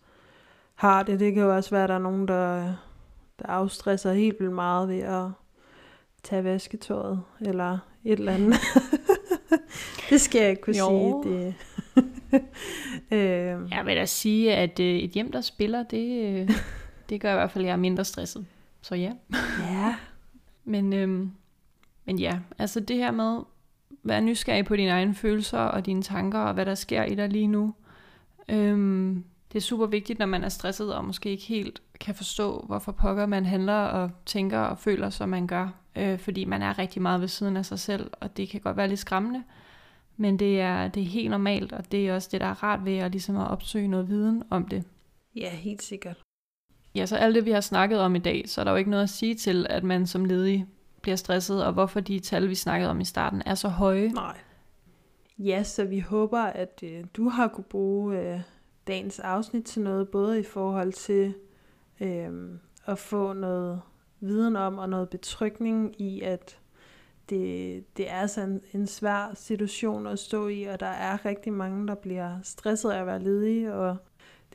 [0.75, 1.21] har det.
[1.21, 2.75] Det kan jo også være, at der er nogen, der,
[3.39, 5.29] der afstresser helt vildt meget ved at
[6.23, 8.55] tage vasketøjet, eller et eller andet.
[10.11, 11.23] det skal jeg ikke kunne jo.
[11.25, 11.35] sige.
[11.35, 11.55] Det.
[13.17, 13.71] øh.
[13.71, 16.51] Jeg vil da sige, at øh, et hjem, der spiller, det, øh,
[17.09, 18.47] det gør i hvert fald, at jeg er mindre stresset.
[18.83, 19.13] Så ja.
[19.71, 19.97] ja.
[20.65, 21.31] Men, øhm,
[22.05, 23.41] men ja, altså det her med,
[24.03, 27.29] være nysgerrig på dine egne følelser og dine tanker, og hvad der sker i dig
[27.29, 27.75] lige nu.
[28.49, 32.65] Øhm, det er super vigtigt, når man er stresset, og måske ikke helt kan forstå,
[32.67, 35.69] hvorfor pokker man handler og tænker og føler, som man gør.
[35.97, 38.77] Øh, fordi man er rigtig meget ved siden af sig selv, og det kan godt
[38.77, 39.43] være lidt skræmmende.
[40.17, 42.85] Men det er, det er helt normalt, og det er også det, der er rart
[42.85, 44.85] ved at, ligesom at opsøge noget viden om det.
[45.37, 46.17] Ja, helt sikkert.
[46.95, 48.91] Ja, så alt det, vi har snakket om i dag, så er der jo ikke
[48.91, 50.67] noget at sige til, at man som ledig
[51.03, 54.09] bliver stresset, og hvorfor de tal, vi snakkede om i starten, er så høje.
[54.09, 54.37] Nej.
[55.39, 58.41] Ja, så vi håber, at øh, du har kunne bruge øh,
[58.87, 61.35] dagens afsnit til noget, både i forhold til
[62.01, 62.31] øh,
[62.87, 63.81] at få noget
[64.21, 66.59] viden om og noget betrykning i, at
[67.31, 71.53] det, det er altså en, en svær situation at stå i, og der er rigtig
[71.53, 73.97] mange, der bliver stresset af at være ledige, og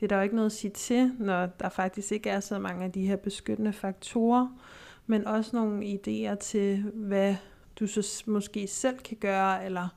[0.00, 2.58] det er der jo ikke noget at sige til, når der faktisk ikke er så
[2.58, 4.48] mange af de her beskyttende faktorer,
[5.06, 7.36] men også nogle idéer til, hvad
[7.80, 9.88] du så måske selv kan gøre, eller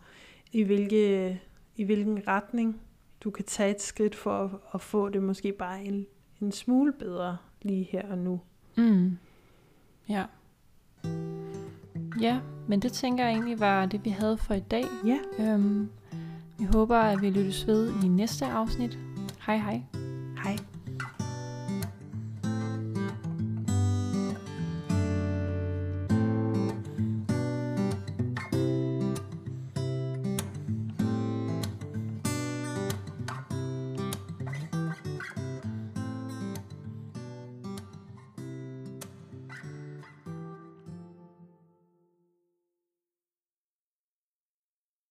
[0.52, 1.42] i, hvilke,
[1.76, 2.82] i hvilken retning
[3.24, 6.06] du kan tage et skridt for at, at få det måske bare en,
[6.42, 8.42] en smule bedre lige her og nu.
[8.78, 9.18] Mm.
[10.10, 10.24] Ja.
[12.22, 14.84] Ja, men det tænker jeg egentlig var det, vi havde for i dag.
[15.06, 15.18] Ja.
[15.40, 15.90] Øhm,
[16.58, 18.98] vi håber, at vi lyttes ved i næste afsnit.
[19.46, 19.82] Hej hej.
[20.44, 20.58] Hej.